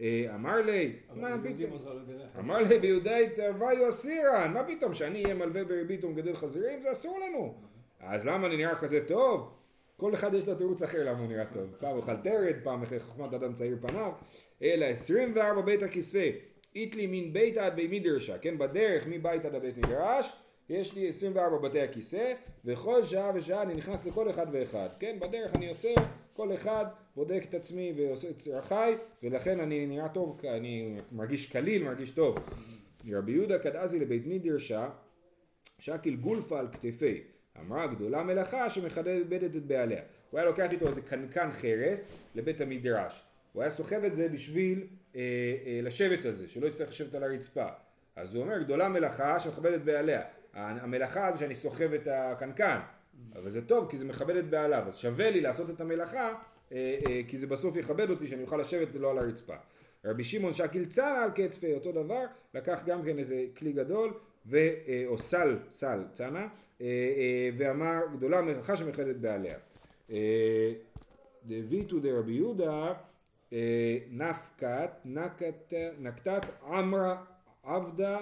אה, 0.00 0.26
אמר 0.34 0.62
לי, 0.62 0.96
מה 1.14 1.36
פתאום? 1.42 1.78
אמר 2.38 2.58
לי 2.58 2.78
ביהודאי 2.78 3.30
תרוויו 3.30 3.88
אסירן, 3.88 4.52
מה 4.54 4.64
פתאום 4.64 4.94
שאני 4.94 5.24
אהיה 5.24 5.34
מלווה 5.34 5.64
בריבית 5.64 6.04
ומגדל 6.04 6.36
חזירים? 6.36 6.82
זה 6.82 6.92
אסור 6.92 7.18
לנו. 7.18 7.54
אז 8.00 8.26
למה 8.26 8.46
אני 8.46 8.56
נראה 8.56 8.74
כזה 8.74 9.06
טוב? 9.06 9.52
כל 9.96 10.14
אחד 10.14 10.34
יש 10.34 10.48
לו 10.48 10.54
תירוץ 10.54 10.82
אחר 10.82 11.04
למה 11.04 11.18
הוא 11.18 11.28
נראה 11.28 11.44
טוב. 11.44 11.76
פעם 11.80 11.96
אוכל 11.96 12.16
טרד, 12.16 12.54
פעם 12.62 12.82
אחרי 12.82 13.00
חוכמת 13.00 13.34
אדם 13.34 13.54
צעיר 13.54 13.76
פניו. 13.80 14.12
אלא 14.62 14.84
24 14.86 15.60
בית 15.60 15.82
הכיסא, 15.82 16.30
איתלי 16.74 17.06
מן 17.06 17.32
ביתא 17.32 17.60
עד 17.60 17.76
בי 17.76 17.88
מדרשה, 17.90 18.38
כן? 18.38 18.58
בדרך 18.58 19.06
מבית 19.06 19.44
עד 19.44 19.54
הבית 19.54 19.76
מדרש, 19.76 20.32
יש 20.68 20.94
לי 20.94 21.08
24 21.08 21.58
בתי 21.58 21.80
הכיסא, 21.80 22.32
וכל 22.64 23.02
שעה 23.02 23.30
ושעה 23.34 23.62
אני 23.62 23.74
נכנס 23.74 24.06
לכל 24.06 24.30
אחד 24.30 24.46
ואחד. 24.52 24.88
כן? 24.98 25.16
בדרך 25.20 25.54
אני 25.54 25.68
עוצר, 25.68 25.94
כל 26.36 26.54
אחד 26.54 26.84
בודק 27.16 27.42
את 27.48 27.54
עצמי 27.54 27.92
ועושה 27.96 28.30
את 28.30 28.38
צרכיי, 28.38 28.96
ולכן 29.22 29.60
אני 29.60 29.86
נראה 29.86 30.08
טוב, 30.08 30.40
אני 30.44 31.00
מרגיש 31.12 31.46
קליל, 31.46 31.84
מרגיש 31.84 32.10
טוב. 32.10 32.38
רבי 33.12 33.32
יהודה 33.32 33.58
קדאזי 33.58 34.00
לבית 34.00 34.26
מדרשה, 34.26 34.88
שקיל 35.78 36.16
גולפה 36.16 36.58
על 36.58 36.68
כתפי. 36.72 37.22
אמרה 37.60 37.86
גדולה 37.86 38.22
מלאכה 38.22 38.70
שמכבדת 38.70 39.56
את 39.56 39.66
בעליה. 39.66 40.02
הוא 40.30 40.38
היה 40.38 40.48
לוקח 40.48 40.72
איתו 40.72 40.86
איזה 40.86 41.02
קנקן 41.02 41.50
חרס 41.52 42.12
לבית 42.34 42.60
המדרש. 42.60 43.22
הוא 43.52 43.62
היה 43.62 43.70
סוחב 43.70 44.04
את 44.04 44.16
זה 44.16 44.28
בשביל 44.28 44.86
אה, 45.16 45.20
אה, 45.66 45.80
לשבת 45.82 46.24
על 46.24 46.34
זה, 46.34 46.48
שלא 46.48 46.66
יצטרך 46.66 46.88
לשבת 46.88 47.14
על 47.14 47.24
הרצפה. 47.24 47.66
אז 48.16 48.34
הוא 48.34 48.44
אומר 48.44 48.62
גדולה 48.62 48.88
מלאכה 48.88 49.40
שמכבדת 49.40 49.80
בעליה. 49.80 50.22
המלאכה 50.54 51.32
זה 51.32 51.38
שאני 51.38 51.54
סוחב 51.54 51.92
את 51.92 52.08
הקנקן. 52.10 52.78
אבל 53.34 53.50
זה 53.50 53.62
טוב 53.62 53.90
כי 53.90 53.96
זה 53.96 54.04
מכבד 54.04 54.36
את 54.36 54.50
בעליו. 54.50 54.82
אז 54.86 54.96
שווה 54.96 55.30
לי 55.30 55.40
לעשות 55.40 55.70
את 55.70 55.80
המלאכה 55.80 56.34
אה, 56.72 56.98
אה, 57.06 57.20
כי 57.28 57.36
זה 57.36 57.46
בסוף 57.46 57.76
יכבד 57.76 58.10
אותי 58.10 58.26
שאני 58.26 58.42
אוכל 58.42 58.56
לשבת 58.56 58.88
לא 58.94 59.10
על 59.10 59.18
הרצפה. 59.18 59.54
רבי 60.04 60.24
שמעון 60.24 60.54
שקיל 60.54 60.84
צנע 60.84 61.24
על 61.24 61.30
כתפי, 61.34 61.74
אותו 61.74 61.92
דבר, 61.92 62.24
לקח 62.54 62.82
גם 62.86 63.02
כן 63.04 63.18
איזה 63.18 63.44
כלי 63.56 63.72
גדול, 63.72 64.12
ו, 64.46 64.56
אה, 64.56 65.04
או 65.06 65.18
סל, 65.18 65.58
סל, 65.70 66.04
אה, 66.80 67.50
ואמר 67.56 68.00
גדולה 68.12 68.42
מלאכה 68.42 68.76
שמכבדת 68.76 69.16
בעליה. 69.16 69.58
דביתו 71.46 71.98
דרבי 71.98 72.32
יהודה 72.32 72.92
נפקת, 74.10 74.90
נקת, 75.04 75.72
נקתת 75.98 76.42
עמרה 76.66 77.24
עבדה 77.62 78.18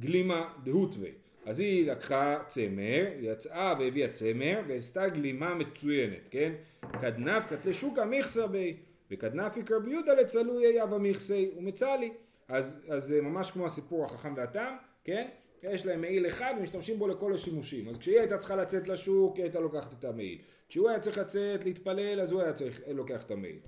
גלימה 0.00 0.54
דהוטווה. 0.64 1.08
אז 1.46 1.60
היא 1.60 1.90
לקחה 1.90 2.38
צמר, 2.46 3.06
יצאה 3.18 3.74
והביאה 3.78 4.08
צמר, 4.08 4.60
ועשתה 4.68 5.08
גלימה 5.08 5.54
מצוינת, 5.54 6.28
כן? 6.30 6.52
כדנפקת 7.00 7.66
לשוקה 7.66 8.04
מכסה 8.04 8.46
בי, 8.46 8.76
וכדנפי 9.10 9.60
רבי 9.70 9.90
יהודה 9.90 10.14
לצלוי 10.14 10.64
יב 10.66 10.94
המכסי 10.94 11.50
ומצלי. 11.56 12.10
אז, 12.48 12.80
זה 12.98 13.22
ממש 13.22 13.50
כמו 13.50 13.66
הסיפור 13.66 14.04
החכם 14.04 14.34
והתם, 14.36 14.74
כן? 15.04 15.28
יש 15.62 15.86
להם 15.86 16.00
מעיל 16.00 16.26
אחד 16.26 16.54
ומשתמשים 16.58 16.98
בו 16.98 17.08
לכל 17.08 17.34
השימושים. 17.34 17.88
אז 17.88 17.98
כשהיא 17.98 18.18
הייתה 18.18 18.38
צריכה 18.38 18.56
לצאת 18.56 18.88
לשוק, 18.88 19.36
היא 19.36 19.44
הייתה 19.44 19.60
לוקחת 19.60 19.92
את 19.98 20.04
המעיל. 20.04 20.38
כשהוא 20.68 20.88
היה 20.88 21.00
צריך 21.00 21.18
לצאת 21.18 21.64
להתפלל, 21.64 22.20
אז 22.20 22.32
הוא 22.32 22.42
היה 22.42 22.52
צריך 22.52 22.80
לוקח 22.88 23.22
את 23.22 23.30
המעיל. 23.30 23.58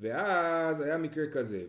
ואז 0.00 0.80
היה 0.80 0.96
מקרה 0.98 1.24
כזה. 1.32 1.62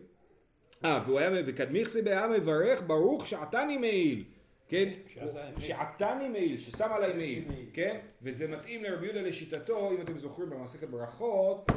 אה, 0.84 1.02
והוא 1.06 1.18
היה, 1.18 1.30
וכדמיכסי 1.46 2.00
היה 2.06 2.28
מברך 2.28 2.82
ברוך 2.86 3.26
שעתני 3.26 3.78
מעיל. 3.78 4.24
כן? 4.68 4.88
שעתני 5.58 6.28
מעיל, 6.28 6.58
ששם 6.58 6.92
עליי 6.92 7.14
מעיל, 7.14 7.44
כן? 7.72 7.98
וזה 8.22 8.48
מתאים 8.48 8.84
לרבי 8.84 9.06
יהודה 9.06 9.20
לשיטתו, 9.20 9.90
אם 9.92 10.00
אתם 10.00 10.18
זוכרים 10.18 10.50
במסכת 10.50 10.88
ברכות, 10.88 11.70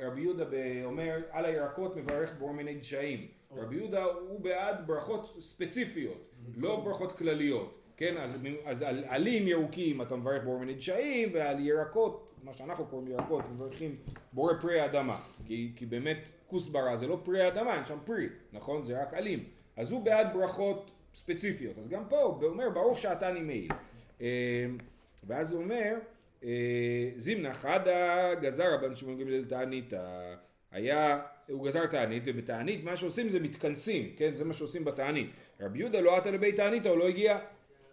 רבי 0.00 0.20
יהודה 0.20 0.44
אומר 0.84 1.20
על 1.30 1.44
הירקות 1.44 1.96
מברך 1.96 2.34
בכל 2.34 2.52
מיני 2.52 2.74
דשאים. 2.74 3.26
רבי 3.50 3.76
יהודה 3.76 4.04
הוא 4.04 4.40
בעד 4.40 4.86
ברכות 4.86 5.36
ספציפיות, 5.40 6.28
לא 6.56 6.76
ברכות 6.76 7.18
כלליות. 7.18 7.74
כן, 7.96 8.16
אז, 8.16 8.46
אז 8.64 8.82
על 8.82 9.04
עלים 9.08 9.48
ירוקים 9.48 10.02
אתה 10.02 10.16
מברך 10.16 10.44
בורא 10.44 10.58
מיני 10.58 10.74
דשאים, 10.74 11.28
ועל 11.32 11.66
ירקות, 11.66 12.34
מה 12.42 12.52
שאנחנו 12.52 12.86
קוראים 12.86 13.08
ירקות, 13.08 13.44
מברכים 13.52 13.96
בורא 14.32 14.52
פרי 14.60 14.80
האדמה. 14.80 15.16
כי, 15.46 15.72
כי 15.76 15.86
באמת 15.86 16.18
כוסברה 16.46 16.96
זה 16.96 17.06
לא 17.06 17.20
פרי 17.24 17.42
האדמה, 17.42 17.76
אין 17.76 17.84
שם 17.84 17.98
פרי, 18.04 18.26
נכון? 18.52 18.84
זה 18.84 19.02
רק 19.02 19.14
עלים. 19.14 19.44
אז 19.76 19.92
הוא 19.92 20.04
בעד 20.04 20.26
ברכות 20.34 20.90
ספציפיות. 21.14 21.78
אז 21.78 21.88
גם 21.88 22.02
פה 22.08 22.20
הוא 22.20 22.44
אומר 22.44 22.70
ברוך 22.70 22.98
שעתני 22.98 23.40
מעיל. 23.40 23.70
אה, 24.20 24.66
ואז 25.26 25.52
הוא 25.52 25.62
אומר, 25.62 25.94
אה, 26.44 26.48
זימנה 27.16 27.54
חדה 27.54 28.34
גזר 28.34 28.74
רבן 28.74 28.96
שמעון 28.96 29.18
גמליאל 29.20 29.44
תעניתא. 29.44 30.34
היה, 30.72 31.20
הוא 31.48 31.64
גזר 31.66 31.86
תענית, 31.86 32.22
ובתענית 32.26 32.84
מה 32.84 32.96
שעושים 32.96 33.28
זה 33.28 33.40
מתכנסים, 33.40 34.12
כן? 34.16 34.34
זה 34.34 34.44
מה 34.44 34.54
שעושים 34.54 34.84
בתענית. 34.84 35.30
רבי 35.60 35.78
יהודה 35.78 36.00
לא 36.00 36.16
עטה 36.16 36.30
לבית 36.30 36.56
תעניתא, 36.56 36.88
הוא 36.88 36.98
לא 36.98 37.08
הגיע. 37.08 37.38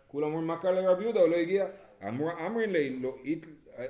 כולם 0.07 0.27
אומרים 0.27 0.47
מה 0.47 0.57
קרה 0.61 0.71
לרבי 0.71 1.03
יהודה, 1.03 1.19
הוא 1.19 1.29
לא 1.29 1.35
הגיע. 1.35 1.65
אמר- 2.07 2.45
אמרין 2.45 2.71
לי 2.71 2.89
לא 2.99 3.15
אית, 3.23 3.45
אה, 3.77 3.85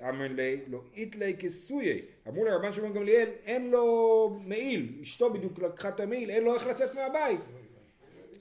אה, 0.00 0.08
אמרין 0.08 0.36
לי 0.36 0.60
לא 0.68 0.80
איתלי 0.96 1.36
כסויי. 1.38 2.02
אמרו 2.28 2.44
לרבן 2.44 2.72
שמעון 2.72 2.92
גמליאל, 2.92 3.28
אין 3.44 3.70
לו 3.70 4.40
מעיל, 4.44 4.98
אשתו 5.02 5.32
בדיוק 5.32 5.58
לקחה 5.58 5.88
את 5.88 6.00
המעיל, 6.00 6.30
אין 6.30 6.44
לו 6.44 6.54
איך 6.54 6.66
לצאת 6.66 6.94
מהבית. 6.94 7.40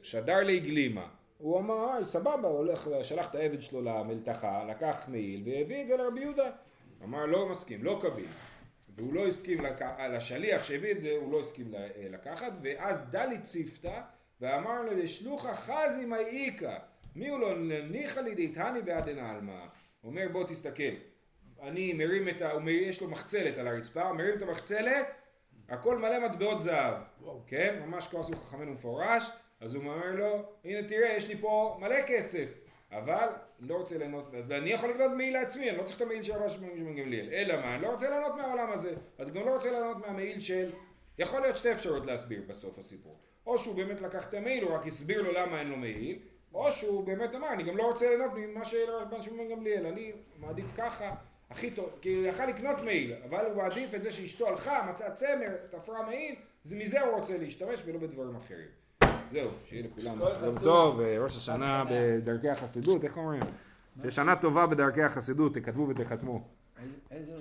שדר 0.08 0.39
לי 0.43 0.60
גלימה. 0.60 1.08
הוא 1.38 1.60
אמר, 1.60 1.89
"אה, 1.89 2.06
סבבה, 2.06 2.48
הולך, 2.48 2.89
שלח 3.04 3.30
את 3.30 3.36
העבד 3.36 3.62
שלו 3.62 3.82
למלתחה, 3.82 4.63
לקח 4.63 5.06
מעיל 5.08 5.41
והביא 5.46 5.82
את 5.82 5.88
זה 5.88 5.98
לרבי 5.98 6.22
יהודה. 6.22 6.50
אמר, 7.04 7.26
לא 7.26 7.50
מסכים, 7.50 7.84
לא 7.84 8.00
קביל. 8.02 8.26
והוא 8.96 9.13
לא 9.13 9.28
הסכים, 9.28 9.62
לק... 9.62 9.82
לשליח 10.10 10.63
שהביא 10.63 10.91
את 10.91 11.00
זה, 11.00 11.12
הוא 11.22 11.32
לא 11.32 11.39
הסכים 11.39 11.72
ל- 11.72 12.13
לקחת, 12.13 12.52
ואז 12.62 13.10
דלי 13.10 13.41
ציפתא, 13.41 14.02
ואמר 14.41 14.82
לו, 14.82 14.91
לשלוחה 14.91 15.56
חזי 15.56 16.06
מי 16.06 16.17
איכא, 16.17 16.78
מי 17.15 17.30
הוא 17.30 17.39
לא 17.39 17.58
ניחא 17.89 18.20
לי 18.20 18.48
דהתני 18.48 18.82
בעדן 18.82 19.20
עלמא. 19.20 19.65
אומר, 20.04 20.28
בוא 20.32 20.43
תסתכל, 20.43 20.84
אני 21.62 21.93
מרים 21.93 22.30
את 22.30 22.41
ה... 22.41 22.52
הוא 22.52 22.70
יש 22.70 23.02
לו 23.02 23.10
מחצלת 23.10 23.58
על 23.58 23.67
הרצפה, 23.67 24.13
מרים 24.13 24.38
את 24.38 24.41
המחצלת, 24.41 25.08
הכל 25.70 25.98
מלא 25.98 26.28
מטבעות 26.30 26.62
זהב, 26.62 26.96
כן? 27.48 27.80
ממש 27.86 28.08
כמו 28.08 28.20
עשו 28.20 28.36
חכמינו 28.36 28.72
מפורש, 28.72 29.30
אז 29.60 29.76
הוא 29.76 29.84
אומר 29.84 30.12
לו, 30.12 30.43
הנה 30.65 30.88
תראה, 30.88 31.13
יש 31.13 31.28
לי 31.28 31.38
פה 31.38 31.78
מלא 31.80 32.02
כסף, 32.08 32.60
אבל 32.91 33.28
לא 33.60 33.76
רוצה 33.76 33.98
ליהנות, 33.98 34.36
אז 34.36 34.52
אני 34.52 34.70
יכול 34.70 34.89
לקנות 34.89 35.12
מעיל 35.12 35.34
לעצמי, 35.34 35.70
אני 35.70 35.78
לא 35.78 35.84
צריך 35.84 35.98
את 35.98 36.02
המעיל 36.02 36.24
של 36.24 36.34
הרב 36.34 36.50
שמעון 36.50 36.96
גמליאל, 36.96 37.30
אלא 37.32 37.56
מה, 37.56 37.76
אני 37.76 37.84
לא 37.84 37.91
רוצה 37.91 38.10
ליהנות 38.10 38.36
מהעולם 38.36 38.72
הזה, 38.72 38.96
אז 39.17 39.32
גם 39.32 39.46
לא 39.46 39.54
רוצה 39.54 39.72
ליהנות 39.72 39.98
מהמעיל 39.98 40.39
של, 40.39 40.72
יכול 41.17 41.41
להיות 41.41 41.58
שתי 41.58 41.72
אפשרויות 41.72 42.06
להסביר 42.06 42.41
בסוף 42.48 42.80
הסיפור, 42.80 43.17
או 43.46 43.58
שהוא 43.58 43.76
באמת 43.76 44.02
לקח 44.02 44.30
את 44.30 44.34
המעיל, 44.34 44.63
הוא 44.63 44.74
רק 44.74 44.88
הסביר 44.88 45.22
לו 45.22 45.32
למה 45.32 45.60
אין 45.60 45.67
לו 45.67 45.78
מעיל, 45.78 46.20
או 46.54 46.72
שהוא 46.72 47.04
באמת 47.04 47.36
אמר, 47.36 47.54
אני 47.54 47.63
גם 47.63 47.78
לא 47.78 47.84
רוצה 47.84 48.10
ליהנות 48.10 48.32
ממה 48.36 48.65
של 48.65 48.89
רבן 48.89 49.22
שמעון 49.22 49.50
גמליאל, 49.50 49.86
אני 49.86 50.12
מעדיף 50.38 50.67
ככה, 50.76 51.15
הכי 51.50 51.72
טוב, 51.72 52.00
כי 52.02 52.13
הוא 52.13 52.26
יכל 52.26 52.46
לקנות 52.46 52.82
מעיל, 52.82 53.13
אבל 53.30 53.46
הוא 53.46 53.56
מעדיף 53.56 53.96
את 53.96 54.02
זה 54.02 54.12
שאשתו 54.12 54.48
הלכה, 54.48 54.88
מצאה 54.91 55.12
צמר, 55.12 55.56
תפרה 55.70 56.06
מעיל, 56.06 56.36
זה 56.63 56.76
מזה 56.76 57.02
הוא 57.02 57.15
רוצה 57.15 57.38
להשתמש 57.38 57.82
ולא 57.86 58.00
בדברים 58.00 58.36
אחרים. 58.36 58.87
זהו, 59.32 59.50
שיהיה 59.66 59.84
לכולם 59.84 60.20
יום. 60.44 60.60
טוב, 60.60 61.00
אה, 61.00 61.18
ראש 61.24 61.38
השנה. 61.38 61.84
בדרכי 61.92 62.50
החסידות, 62.50 63.04
איך 63.04 63.18
אומרים? 63.18 63.44
שנה 64.10 64.36
טובה 64.36 64.68
בדרכי 64.68 65.04
החסידות, 65.04 65.54
תכתבו 65.54 65.88
ותחתמו. 65.90 66.42